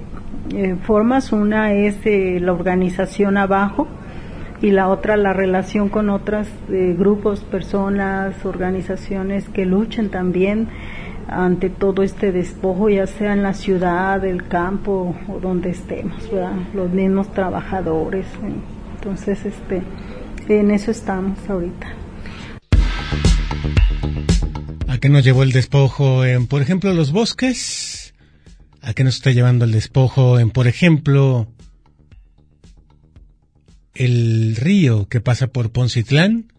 eh, 0.54 0.76
formas. 0.84 1.32
Una 1.32 1.72
es 1.72 1.98
eh, 2.04 2.38
la 2.40 2.52
organización 2.52 3.36
abajo 3.36 3.88
y 4.62 4.70
la 4.70 4.86
otra 4.86 5.16
la 5.16 5.32
relación 5.32 5.88
con 5.88 6.08
otros 6.08 6.46
eh, 6.70 6.94
grupos, 6.96 7.40
personas, 7.40 8.46
organizaciones 8.46 9.48
que 9.48 9.66
luchen 9.66 10.08
también 10.08 10.68
ante 11.28 11.70
todo 11.70 12.02
este 12.02 12.32
despojo, 12.32 12.88
ya 12.88 13.06
sea 13.06 13.32
en 13.32 13.42
la 13.42 13.52
ciudad, 13.52 14.24
el 14.24 14.46
campo 14.46 15.14
o 15.28 15.40
donde 15.40 15.70
estemos, 15.70 16.22
los 16.74 16.90
mismos 16.90 17.32
trabajadores. 17.32 18.26
Entonces, 18.94 19.44
este, 19.44 19.82
en 20.48 20.70
eso 20.70 20.90
estamos 20.90 21.38
ahorita. 21.48 21.94
¿A 24.88 24.98
qué 24.98 25.08
nos 25.08 25.24
llevó 25.24 25.42
el 25.42 25.52
despojo 25.52 26.24
en, 26.24 26.46
por 26.46 26.62
ejemplo, 26.62 26.92
los 26.94 27.12
bosques? 27.12 28.14
¿A 28.80 28.94
qué 28.94 29.04
nos 29.04 29.16
está 29.16 29.32
llevando 29.32 29.64
el 29.64 29.72
despojo 29.72 30.38
en, 30.38 30.50
por 30.50 30.68
ejemplo, 30.68 31.48
el 33.94 34.56
río 34.56 35.08
que 35.08 35.20
pasa 35.20 35.48
por 35.48 35.70
Poncitlán? 35.70 36.52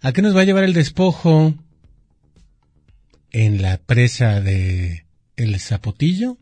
¿A 0.00 0.12
qué 0.12 0.22
nos 0.22 0.34
va 0.34 0.40
a 0.40 0.44
llevar 0.44 0.64
el 0.64 0.72
despojo 0.72 1.54
en 3.30 3.62
la 3.62 3.78
presa 3.78 4.40
de 4.40 5.04
El 5.36 5.58
Zapotillo? 5.60 6.38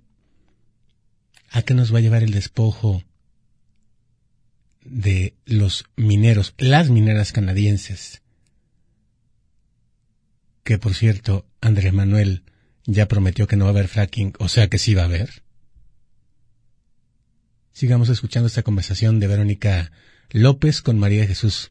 ¿A 1.50 1.62
qué 1.62 1.74
nos 1.74 1.92
va 1.94 1.98
a 1.98 2.02
llevar 2.02 2.22
el 2.22 2.32
despojo 2.32 3.02
de 4.84 5.34
los 5.44 5.86
mineros, 5.96 6.54
las 6.58 6.90
mineras 6.90 7.32
canadienses? 7.32 8.22
Que 10.64 10.78
por 10.78 10.94
cierto, 10.94 11.46
Andrés 11.60 11.92
Manuel 11.92 12.42
ya 12.84 13.06
prometió 13.06 13.46
que 13.46 13.56
no 13.56 13.64
va 13.64 13.70
a 13.70 13.74
haber 13.74 13.88
fracking, 13.88 14.32
o 14.38 14.48
sea 14.48 14.68
que 14.68 14.78
sí 14.78 14.94
va 14.94 15.02
a 15.02 15.06
haber. 15.06 15.42
Sigamos 17.72 18.08
escuchando 18.08 18.46
esta 18.46 18.62
conversación 18.62 19.20
de 19.20 19.26
Verónica 19.26 19.92
López 20.30 20.82
con 20.82 20.98
María 20.98 21.26
Jesús 21.26 21.70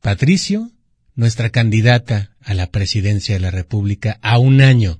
Patricio, 0.00 0.70
nuestra 1.14 1.50
candidata 1.50 2.35
a 2.46 2.54
la 2.54 2.68
presidencia 2.68 3.34
de 3.34 3.40
la 3.40 3.50
República 3.50 4.18
a 4.22 4.38
un 4.38 4.62
año 4.62 4.98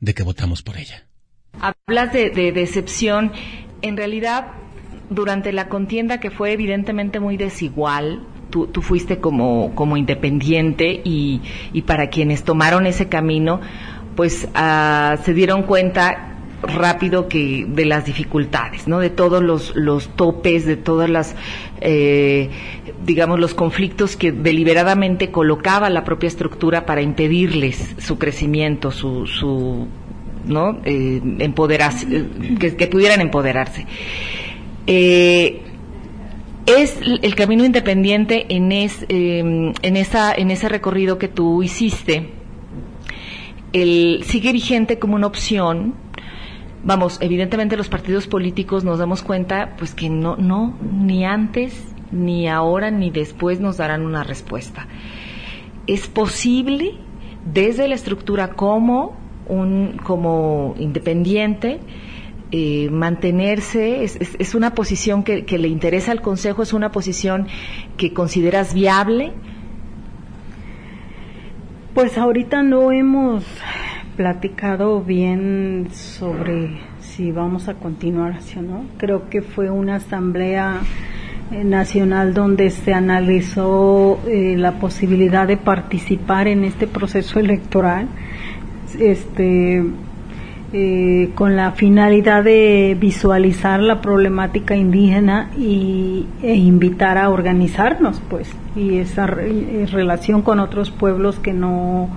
de 0.00 0.14
que 0.14 0.22
votamos 0.22 0.62
por 0.62 0.78
ella. 0.78 1.06
Hablas 1.60 2.12
de, 2.12 2.30
decepción. 2.52 3.32
En 3.82 3.96
realidad, 3.96 4.48
durante 5.10 5.52
la 5.52 5.68
contienda 5.68 6.18
que 6.18 6.30
fue 6.30 6.52
evidentemente 6.52 7.20
muy 7.20 7.36
desigual, 7.36 8.26
tú, 8.50 8.70
fuiste 8.80 9.18
como, 9.18 9.74
como 9.74 9.98
independiente 9.98 11.02
y, 11.04 11.42
y 11.74 11.82
para 11.82 12.08
quienes 12.08 12.42
tomaron 12.42 12.86
ese 12.86 13.08
camino, 13.08 13.60
pues 14.16 14.48
ah, 14.54 15.18
se 15.24 15.34
dieron 15.34 15.62
cuenta 15.64 16.35
rápido 16.66 17.28
que 17.28 17.64
de 17.68 17.84
las 17.84 18.04
dificultades, 18.04 18.86
¿no? 18.88 18.98
De 18.98 19.10
todos 19.10 19.42
los, 19.42 19.74
los 19.76 20.08
topes, 20.16 20.66
de 20.66 20.76
todas 20.76 21.08
las, 21.08 21.34
eh, 21.80 22.50
digamos, 23.04 23.38
los 23.40 23.54
conflictos 23.54 24.16
que 24.16 24.32
deliberadamente 24.32 25.30
colocaba 25.30 25.90
la 25.90 26.04
propia 26.04 26.28
estructura 26.28 26.86
para 26.86 27.02
impedirles 27.02 27.94
su 27.98 28.18
crecimiento, 28.18 28.90
su, 28.90 29.26
su 29.26 29.86
¿no? 30.46 30.78
Eh, 30.84 31.20
empoderarse, 31.40 32.06
que, 32.58 32.86
pudieran 32.86 33.20
empoderarse. 33.20 33.86
Eh, 34.86 35.62
es 36.66 36.98
el 37.22 37.34
camino 37.34 37.64
independiente 37.64 38.46
en, 38.48 38.72
es, 38.72 39.06
em, 39.08 39.72
en, 39.82 39.96
esa, 39.96 40.34
en 40.34 40.50
ese 40.50 40.68
recorrido 40.68 41.18
que 41.18 41.28
tú 41.28 41.62
hiciste 41.62 42.30
el, 43.72 44.22
sigue 44.24 44.52
vigente 44.52 44.98
como 44.98 45.14
una 45.14 45.26
opción. 45.26 45.94
Vamos, 46.86 47.18
evidentemente 47.20 47.76
los 47.76 47.88
partidos 47.88 48.28
políticos 48.28 48.84
nos 48.84 49.00
damos 49.00 49.22
cuenta 49.22 49.74
pues 49.76 49.92
que 49.92 50.08
no, 50.08 50.36
no, 50.36 50.78
ni 50.80 51.24
antes, 51.24 51.84
ni 52.12 52.48
ahora, 52.48 52.92
ni 52.92 53.10
después 53.10 53.58
nos 53.58 53.76
darán 53.76 54.06
una 54.06 54.22
respuesta. 54.22 54.86
Es 55.88 56.06
posible 56.06 56.94
desde 57.44 57.88
la 57.88 57.96
estructura 57.96 58.50
como 58.50 59.16
un, 59.48 59.98
como 60.04 60.76
independiente, 60.78 61.80
eh, 62.52 62.88
mantenerse, 62.92 64.04
es, 64.04 64.54
una 64.54 64.72
posición 64.76 65.24
que, 65.24 65.42
le 65.58 65.66
interesa 65.66 66.12
al 66.12 66.20
Consejo, 66.20 66.62
es 66.62 66.72
una 66.72 66.92
posición 66.92 67.48
que 67.96 68.12
consideras 68.12 68.74
viable, 68.74 69.32
pues 71.94 72.16
ahorita 72.16 72.62
no 72.62 72.92
hemos 72.92 73.44
platicado 74.16 75.02
bien 75.02 75.88
sobre 75.92 76.78
si 77.00 77.32
vamos 77.32 77.68
a 77.68 77.74
continuar 77.74 78.32
así 78.32 78.58
o 78.58 78.62
no. 78.62 78.84
Creo 78.96 79.28
que 79.28 79.42
fue 79.42 79.70
una 79.70 79.96
asamblea 79.96 80.80
eh, 81.52 81.64
nacional 81.64 82.34
donde 82.34 82.70
se 82.70 82.92
analizó 82.94 84.18
eh, 84.26 84.54
la 84.56 84.78
posibilidad 84.78 85.46
de 85.46 85.56
participar 85.56 86.48
en 86.48 86.64
este 86.64 86.86
proceso 86.86 87.38
electoral. 87.38 88.08
Este, 88.98 89.84
eh, 90.72 91.30
con 91.36 91.54
la 91.54 91.72
finalidad 91.72 92.42
de 92.42 92.96
visualizar 92.98 93.78
la 93.78 94.00
problemática 94.00 94.74
indígena 94.74 95.48
y, 95.56 96.26
e 96.42 96.54
invitar 96.56 97.18
a 97.18 97.30
organizarnos, 97.30 98.20
pues, 98.28 98.52
y 98.74 98.98
esa 98.98 99.26
eh, 99.38 99.86
relación 99.90 100.42
con 100.42 100.58
otros 100.58 100.90
pueblos 100.90 101.38
que 101.38 101.52
no, 101.52 102.10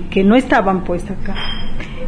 que, 0.00 0.24
no 0.24 0.36
estaban 0.36 0.84
pues 0.84 1.04
acá. 1.10 1.34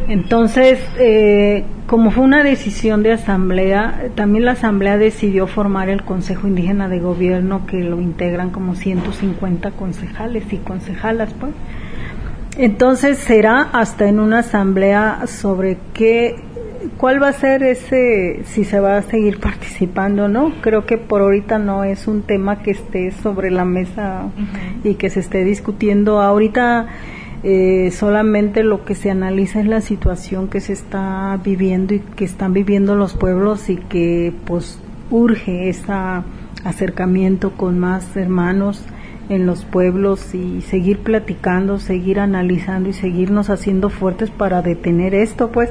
Entonces, 0.07 0.79
eh, 0.97 1.65
como 1.85 2.11
fue 2.11 2.23
una 2.23 2.43
decisión 2.43 3.03
de 3.03 3.13
asamblea, 3.13 4.09
también 4.15 4.45
la 4.45 4.51
asamblea 4.51 4.97
decidió 4.97 5.47
formar 5.47 5.89
el 5.89 6.03
Consejo 6.03 6.47
Indígena 6.47 6.87
de 6.87 6.99
Gobierno 6.99 7.65
que 7.65 7.77
lo 7.77 7.99
integran 7.99 8.49
como 8.49 8.75
150 8.75 9.71
concejales 9.71 10.51
y 10.51 10.57
concejalas, 10.57 11.33
pues 11.33 11.53
Entonces 12.57 13.17
será 13.17 13.61
hasta 13.61 14.07
en 14.07 14.19
una 14.19 14.39
asamblea 14.39 15.27
sobre 15.27 15.77
qué, 15.93 16.35
cuál 16.97 17.21
va 17.21 17.29
a 17.29 17.33
ser 17.33 17.63
ese, 17.63 18.43
si 18.45 18.63
se 18.63 18.79
va 18.79 18.97
a 18.97 19.01
seguir 19.01 19.39
participando 19.39 20.25
o 20.25 20.27
no. 20.27 20.53
Creo 20.61 20.85
que 20.85 20.97
por 20.97 21.21
ahorita 21.21 21.59
no 21.59 21.83
es 21.83 22.07
un 22.07 22.21
tema 22.21 22.63
que 22.63 22.71
esté 22.71 23.11
sobre 23.11 23.51
la 23.51 23.65
mesa 23.65 24.23
y 24.83 24.95
que 24.95 25.09
se 25.09 25.19
esté 25.19 25.43
discutiendo. 25.43 26.21
Ahorita 26.21 26.87
eh, 27.49 27.91
solamente 27.91 28.61
lo 28.61 28.83
que 28.83 28.93
se 28.93 29.09
analiza 29.09 29.61
es 29.61 29.67
la 29.67 29.79
situación 29.79 30.49
que 30.49 30.59
se 30.59 30.73
está 30.73 31.39
viviendo 31.41 31.93
y 31.93 32.01
que 32.01 32.25
están 32.25 32.51
viviendo 32.51 32.97
los 32.97 33.13
pueblos 33.13 33.69
y 33.69 33.77
que 33.77 34.33
pues 34.43 34.81
urge 35.11 35.69
ese 35.69 35.93
acercamiento 36.65 37.51
con 37.51 37.79
más 37.79 38.17
hermanos 38.17 38.83
en 39.29 39.45
los 39.45 39.63
pueblos 39.63 40.35
y 40.35 40.59
seguir 40.59 40.99
platicando, 40.99 41.79
seguir 41.79 42.19
analizando 42.19 42.89
y 42.89 42.93
seguirnos 42.93 43.49
haciendo 43.49 43.89
fuertes 43.89 44.29
para 44.29 44.61
detener 44.61 45.15
esto, 45.15 45.49
pues. 45.49 45.69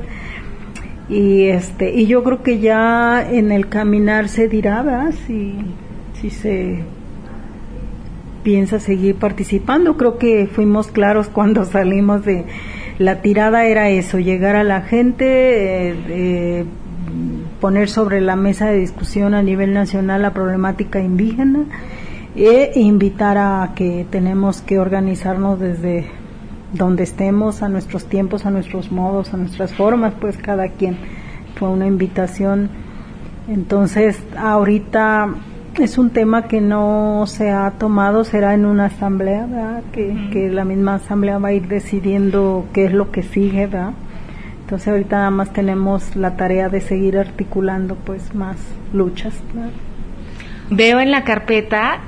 Y 1.11 1.49
este 1.49 1.93
y 1.93 2.07
yo 2.07 2.25
creo 2.25 2.43
que 2.43 2.59
ya 2.59 3.23
en 3.31 3.53
el 3.53 3.69
caminar 3.69 4.31
se 4.31 4.49
dirá, 4.49 4.81
¿verdad? 4.83 5.13
Si, 5.27 5.55
si 6.15 6.31
se 6.31 6.85
piensa 8.47 8.79
seguir 8.79 9.17
participando. 9.17 9.97
Creo 9.97 10.19
que 10.19 10.47
fuimos 10.47 10.87
claros 10.93 11.27
cuando 11.29 11.65
salimos 11.77 12.25
de 12.25 12.45
la 12.97 13.21
tirada 13.21 13.65
era 13.65 13.91
eso, 13.91 14.21
llegar 14.21 14.55
a 14.55 14.63
la 14.63 14.83
gente, 14.83 15.25
eh, 15.29 16.65
poner 17.61 17.89
sobre 17.89 18.21
la 18.21 18.37
mesa 18.37 18.69
de 18.69 18.79
discusión 18.79 19.35
a 19.35 19.43
nivel 19.43 19.75
nacional 19.75 20.23
la 20.23 20.33
problemática 20.33 21.01
indígena 21.01 21.65
e 22.37 22.71
invitar 22.77 23.37
a 23.37 23.73
que 23.75 24.07
tenemos 24.11 24.61
que 24.61 24.79
organizarnos 24.79 25.59
desde 25.59 26.07
donde 26.73 27.03
estemos, 27.03 27.65
a 27.65 27.69
nuestros 27.69 28.05
tiempos, 28.05 28.47
a 28.47 28.53
nuestros 28.53 28.93
modos, 28.93 29.35
a 29.35 29.39
nuestras 29.39 29.75
formas, 29.75 30.15
pues 30.21 30.37
cada 30.37 30.69
quien 30.69 30.99
fue 31.57 31.69
una 31.69 31.89
invitación. 31.89 32.71
Entonces, 33.49 34.23
ahorita 34.37 35.35
es 35.79 35.99
un 35.99 36.11
tema 36.11 36.49
que 36.49 36.61
no 36.61 37.25
se 37.27 37.51
ha 37.51 37.71
tomado, 37.73 38.25
será 38.25 38.55
en 38.55 38.67
una 38.67 38.87
asamblea, 38.87 39.47
¿verdad? 39.47 39.83
Que, 39.93 40.29
que 40.33 40.49
la 40.49 40.65
misma 40.65 40.95
asamblea 40.95 41.39
va 41.39 41.49
a 41.49 41.53
ir 41.53 41.69
decidiendo 41.69 42.67
qué 42.73 42.87
es 42.87 42.93
lo 42.93 43.11
que 43.11 43.23
sigue, 43.23 43.67
¿verdad? 43.67 43.93
Entonces 44.61 44.89
ahorita 44.89 45.19
nada 45.19 45.31
más 45.31 45.53
tenemos 45.53 46.17
la 46.17 46.37
tarea 46.37 46.69
de 46.69 46.81
seguir 46.81 47.19
articulando 47.19 47.95
pues 47.95 48.35
más 48.35 48.57
luchas. 48.93 49.35
Veo 50.71 50.99
en 50.99 51.13
la 51.13 51.23
carpeta 51.23 52.01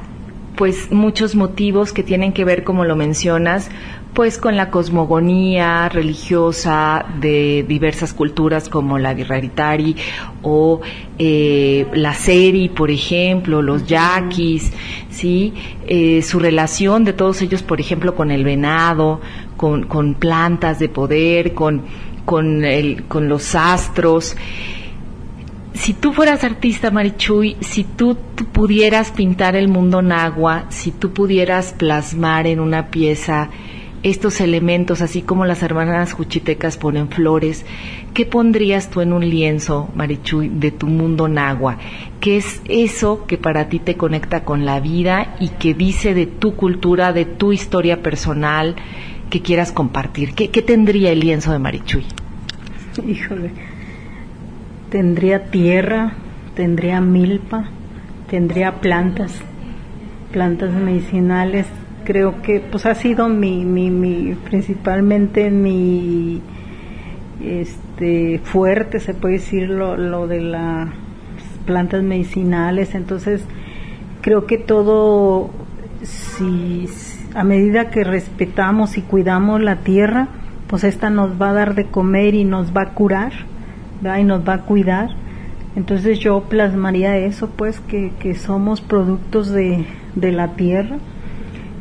pues 0.56 0.90
muchos 0.90 1.36
motivos 1.36 1.92
que 1.92 2.02
tienen 2.02 2.32
que 2.32 2.44
ver, 2.44 2.64
como 2.64 2.84
lo 2.84 2.96
mencionas, 2.96 3.70
pues 4.18 4.36
con 4.38 4.56
la 4.56 4.68
cosmogonía 4.68 5.88
religiosa 5.88 7.06
de 7.20 7.64
diversas 7.68 8.12
culturas 8.12 8.68
como 8.68 8.98
la 8.98 9.14
Virraritari 9.14 9.94
o 10.42 10.80
eh, 11.20 11.86
la 11.92 12.14
Seri, 12.14 12.68
por 12.68 12.90
ejemplo, 12.90 13.62
los 13.62 13.86
yaquis, 13.86 14.72
¿sí? 15.08 15.54
Eh, 15.86 16.22
su 16.22 16.40
relación 16.40 17.04
de 17.04 17.12
todos 17.12 17.42
ellos, 17.42 17.62
por 17.62 17.80
ejemplo, 17.80 18.16
con 18.16 18.32
el 18.32 18.42
venado, 18.42 19.20
con, 19.56 19.84
con 19.84 20.14
plantas 20.14 20.80
de 20.80 20.88
poder, 20.88 21.54
con, 21.54 21.82
con, 22.24 22.64
el, 22.64 23.04
con 23.04 23.28
los 23.28 23.54
astros 23.54 24.34
si 25.74 25.94
tú 25.94 26.12
fueras 26.12 26.42
artista, 26.42 26.90
Marichuy, 26.90 27.56
si 27.60 27.84
tú, 27.84 28.18
pudieras 28.52 29.12
pintar 29.12 29.54
el 29.54 29.68
mundo 29.68 30.02
nagua, 30.02 30.64
si 30.70 30.90
tú 30.90 31.12
pudieras 31.12 31.72
plasmar 31.72 32.48
en 32.48 32.58
una 32.58 32.88
pieza 32.88 33.50
estos 34.03 34.40
elementos, 34.40 35.03
así 35.03 35.22
como 35.22 35.44
las 35.44 35.62
hermanas 35.62 36.12
juchitecas 36.12 36.76
ponen 36.76 37.09
flores, 37.09 37.64
¿qué 38.14 38.26
pondrías 38.26 38.90
tú 38.90 39.01
en 39.01 39.12
un 39.12 39.28
lienzo, 39.28 39.88
Marichuy, 39.94 40.49
de 40.49 40.70
tu 40.70 40.86
mundo 40.86 41.28
nagua? 41.28 41.78
¿Qué 42.20 42.36
es 42.36 42.61
eso 42.66 43.26
que 43.26 43.38
para 43.38 43.68
ti 43.68 43.78
te 43.78 43.96
conecta 43.96 44.44
con 44.44 44.64
la 44.64 44.80
vida 44.80 45.36
y 45.40 45.49
que 45.49 45.74
dice 45.74 46.14
de 46.14 46.26
tu 46.26 46.55
cultura, 46.55 47.12
de 47.12 47.24
tu 47.24 47.53
historia 47.53 48.03
personal 48.03 48.76
que 49.30 49.42
quieras 49.42 49.72
compartir? 49.72 50.34
¿Qué, 50.34 50.51
qué 50.51 50.62
tendría 50.62 51.12
el 51.12 51.20
lienzo 51.20 51.53
de 51.53 51.59
Marichuy? 51.59 52.05
Híjole 53.07 53.51
tendría 54.90 55.51
tierra, 55.51 56.12
tendría 56.55 57.01
milpa, 57.01 57.64
tendría 58.30 58.80
plantas, 58.80 59.32
plantas 60.32 60.72
medicinales. 60.72 61.66
Creo 62.09 62.40
que 62.40 62.61
pues 62.61 62.86
ha 62.86 62.94
sido 62.94 63.28
mi, 63.28 63.66
mi, 63.66 63.90
mi 63.90 64.34
principalmente 64.34 65.50
mi 65.50 66.40
este 67.44 68.40
fuerte, 68.42 68.98
se 68.98 69.12
puede 69.12 69.34
decir 69.34 69.68
lo, 69.68 69.94
lo 69.98 70.26
de 70.26 70.40
las 70.40 70.88
plantas 71.66 72.02
medicinales. 72.02 72.94
Entonces 72.94 73.44
creo 74.22 74.46
que 74.46 74.56
todo 74.56 75.50
si 76.02 76.88
a 77.34 77.44
medida 77.44 77.90
que 77.90 78.04
respetamos 78.04 78.96
y 78.96 79.02
cuidamos 79.02 79.61
la 79.61 79.76
tierra, 79.76 80.28
pues 80.66 80.84
esta 80.84 81.11
nos 81.11 81.38
va 81.38 81.50
a 81.50 81.52
dar 81.52 81.74
de 81.74 81.88
comer 81.88 82.34
y 82.34 82.44
nos 82.44 82.74
va 82.74 82.84
a 82.84 82.94
curar 82.94 83.32
y 84.18 84.24
nos 84.24 84.48
va 84.48 84.54
a 84.54 84.62
cuidar. 84.62 85.11
Entonces 85.76 86.20
yo 86.20 86.40
plasmaría 86.44 87.18
eso, 87.18 87.50
pues 87.50 87.80
que, 87.80 88.12
que 88.18 88.34
somos 88.34 88.80
productos 88.80 89.50
de, 89.50 89.84
de, 90.14 90.32
la 90.32 90.54
tierra 90.54 90.96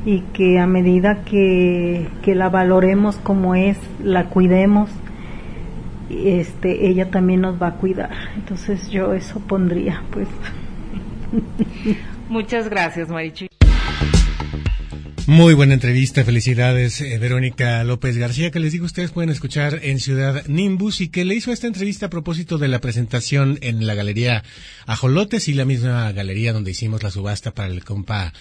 y 0.08 0.22
que 0.32 0.58
a 0.58 0.66
medida 0.68 1.26
que, 1.26 2.08
que, 2.24 2.34
la 2.34 2.48
valoremos 2.48 3.18
como 3.18 3.56
es, 3.56 3.78
la 4.02 4.30
cuidemos, 4.30 4.90
este, 6.10 6.88
ella 6.88 7.12
también 7.12 7.42
nos 7.42 7.62
va 7.62 7.68
a 7.68 7.74
cuidar. 7.74 8.12
Entonces 8.38 8.90
yo 8.90 9.14
eso 9.14 9.42
pondría, 9.42 10.02
pues. 10.12 10.30
Muchas 12.30 12.70
gracias, 12.70 13.10
Marichu. 13.10 13.48
Muy 15.28 15.56
buena 15.56 15.74
entrevista, 15.74 16.24
felicidades 16.24 17.02
eh, 17.02 17.18
Verónica 17.18 17.84
López 17.84 18.16
García, 18.18 18.50
que 18.50 18.62
les 18.62 18.72
digo 18.72 18.86
ustedes 18.86 19.12
pueden 19.12 19.30
escuchar 19.30 19.82
en 19.84 20.00
Ciudad 20.00 20.48
Nimbus 20.48 21.02
y 21.02 21.10
que 21.10 21.26
le 21.26 21.36
hizo 21.36 21.52
esta 21.52 21.68
entrevista 21.68 22.06
a 22.06 22.10
propósito 22.10 22.58
de 22.58 22.70
la 22.70 22.80
presentación 22.80 23.60
en 23.62 23.86
la 23.86 23.94
Galería 23.94 24.46
Ajolotes 24.86 25.50
y 25.50 25.54
la 25.54 25.66
misma 25.66 26.10
galería 26.14 26.54
donde 26.54 26.72
hicimos 26.72 27.04
la 27.04 27.12
subasta 27.12 27.52
para 27.52 27.68
el 27.68 27.84
compa 27.84 28.32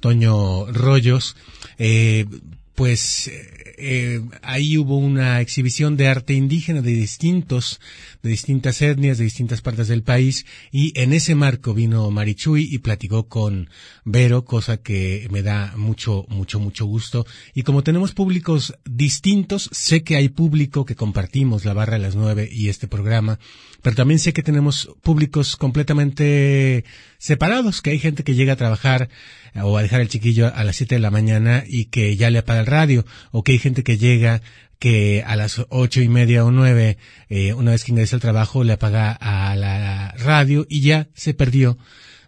Toño 0.00 0.66
Rollos. 0.66 1.34
Eh, 1.78 2.26
pues 2.74 3.30
eh, 3.78 4.20
ahí 4.42 4.76
hubo 4.78 4.98
una 4.98 5.40
exhibición 5.40 5.96
de 5.96 6.08
arte 6.08 6.34
indígena 6.34 6.82
de 6.82 6.92
distintos, 6.92 7.80
de 8.22 8.30
distintas 8.30 8.82
etnias, 8.82 9.18
de 9.18 9.24
distintas 9.24 9.60
partes 9.60 9.88
del 9.88 10.02
país, 10.02 10.44
y 10.72 10.92
en 11.00 11.12
ese 11.12 11.34
marco 11.34 11.72
vino 11.72 12.10
Marichuy 12.10 12.68
y 12.70 12.78
platicó 12.78 13.28
con 13.28 13.70
Vero, 14.04 14.44
cosa 14.44 14.78
que 14.78 15.28
me 15.30 15.42
da 15.42 15.74
mucho, 15.76 16.26
mucho, 16.28 16.58
mucho 16.58 16.84
gusto. 16.86 17.26
Y 17.54 17.62
como 17.62 17.84
tenemos 17.84 18.12
públicos 18.12 18.74
distintos, 18.84 19.70
sé 19.72 20.02
que 20.02 20.16
hay 20.16 20.28
público 20.28 20.84
que 20.84 20.96
compartimos 20.96 21.64
la 21.64 21.74
barra 21.74 21.94
de 21.94 22.02
las 22.02 22.16
nueve 22.16 22.48
y 22.50 22.68
este 22.68 22.88
programa, 22.88 23.38
pero 23.82 23.96
también 23.96 24.18
sé 24.18 24.32
que 24.32 24.42
tenemos 24.42 24.90
públicos 25.02 25.56
completamente 25.56 26.84
separados, 27.24 27.80
que 27.80 27.88
hay 27.88 27.98
gente 27.98 28.22
que 28.22 28.34
llega 28.34 28.52
a 28.52 28.56
trabajar 28.56 29.08
o 29.54 29.78
a 29.78 29.82
dejar 29.82 30.02
el 30.02 30.10
chiquillo 30.10 30.54
a 30.54 30.62
las 30.62 30.76
siete 30.76 30.96
de 30.96 31.00
la 31.00 31.10
mañana 31.10 31.64
y 31.66 31.86
que 31.86 32.14
ya 32.18 32.28
le 32.28 32.40
apaga 32.40 32.60
el 32.60 32.66
radio, 32.66 33.06
o 33.30 33.42
que 33.42 33.52
hay 33.52 33.58
gente 33.58 33.82
que 33.82 33.96
llega 33.96 34.42
que 34.78 35.24
a 35.26 35.34
las 35.34 35.64
ocho 35.70 36.02
y 36.02 36.08
media 36.08 36.44
o 36.44 36.50
nueve, 36.50 36.98
eh, 37.30 37.54
una 37.54 37.70
vez 37.70 37.82
que 37.82 37.92
ingresa 37.92 38.16
al 38.16 38.20
trabajo, 38.20 38.62
le 38.62 38.74
apaga 38.74 39.10
a 39.10 39.56
la 39.56 40.12
radio 40.18 40.66
y 40.68 40.82
ya 40.82 41.08
se 41.14 41.32
perdió 41.32 41.78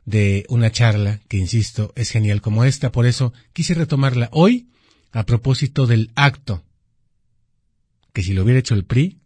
de 0.07 0.47
una 0.49 0.73
charla 0.73 1.21
que, 1.29 1.37
insisto, 1.37 1.93
es 1.95 2.09
genial 2.09 2.41
como 2.41 2.65
esta. 2.65 2.91
Por 2.91 3.05
eso 3.05 3.35
quise 3.53 3.75
retomarla 3.75 4.31
hoy 4.33 4.71
a 5.13 5.27
propósito 5.27 5.87
del 5.87 6.11
acto 6.15 6.65
que 8.15 8.23
si 8.23 8.33
lo 8.33 8.45
hubiera 8.45 8.61
hecho 8.61 8.75
el 8.75 8.87
PRI, 8.87 9.21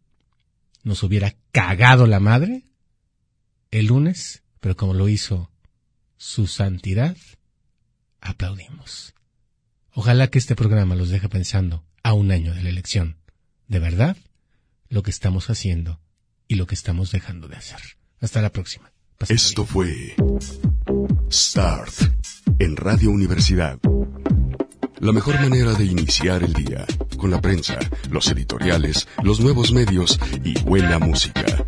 nos 0.83 1.05
hubiera 1.05 1.37
cagado 1.53 2.09
la 2.09 2.19
madre 2.19 2.65
el 3.71 3.87
lunes, 3.87 4.43
pero 4.59 4.75
como 4.75 4.95
lo 4.95 5.09
hizo 5.09 5.49
su 6.21 6.47
santidad, 6.47 7.17
aplaudimos. 8.21 9.15
Ojalá 9.95 10.29
que 10.29 10.39
este 10.39 10.55
programa 10.55 10.95
los 10.95 11.09
deje 11.09 11.31
pensando 11.31 11.83
a 12.03 12.13
un 12.13 12.31
año 12.31 12.53
de 12.53 12.63
la 12.63 12.69
elección. 12.69 13.17
De 13.69 13.79
verdad, 13.79 14.19
lo 14.91 15.03
que 15.03 15.11
estamos 15.11 15.49
haciendo 15.49 15.99
y 16.47 16.57
lo 16.57 16.67
que 16.67 16.75
estamos 16.75 17.11
dejando 17.11 17.49
de 17.49 17.57
hacer. 17.57 17.81
Hasta 18.21 18.43
la 18.43 18.53
próxima. 18.53 18.93
Esto 19.31 19.65
fue 19.65 20.15
Start 21.33 21.95
en 22.59 22.77
Radio 22.77 23.11
Universidad. 23.11 23.79
La 24.99 25.13
mejor 25.13 25.41
manera 25.41 25.73
de 25.73 25.87
iniciar 25.87 26.43
el 26.43 26.53
día, 26.53 26.85
con 27.17 27.31
la 27.31 27.41
prensa, 27.41 27.79
los 28.11 28.31
editoriales, 28.31 29.09
los 29.23 29.41
nuevos 29.41 29.73
medios 29.73 30.21
y 30.45 30.61
buena 30.65 30.99
música. 30.99 31.65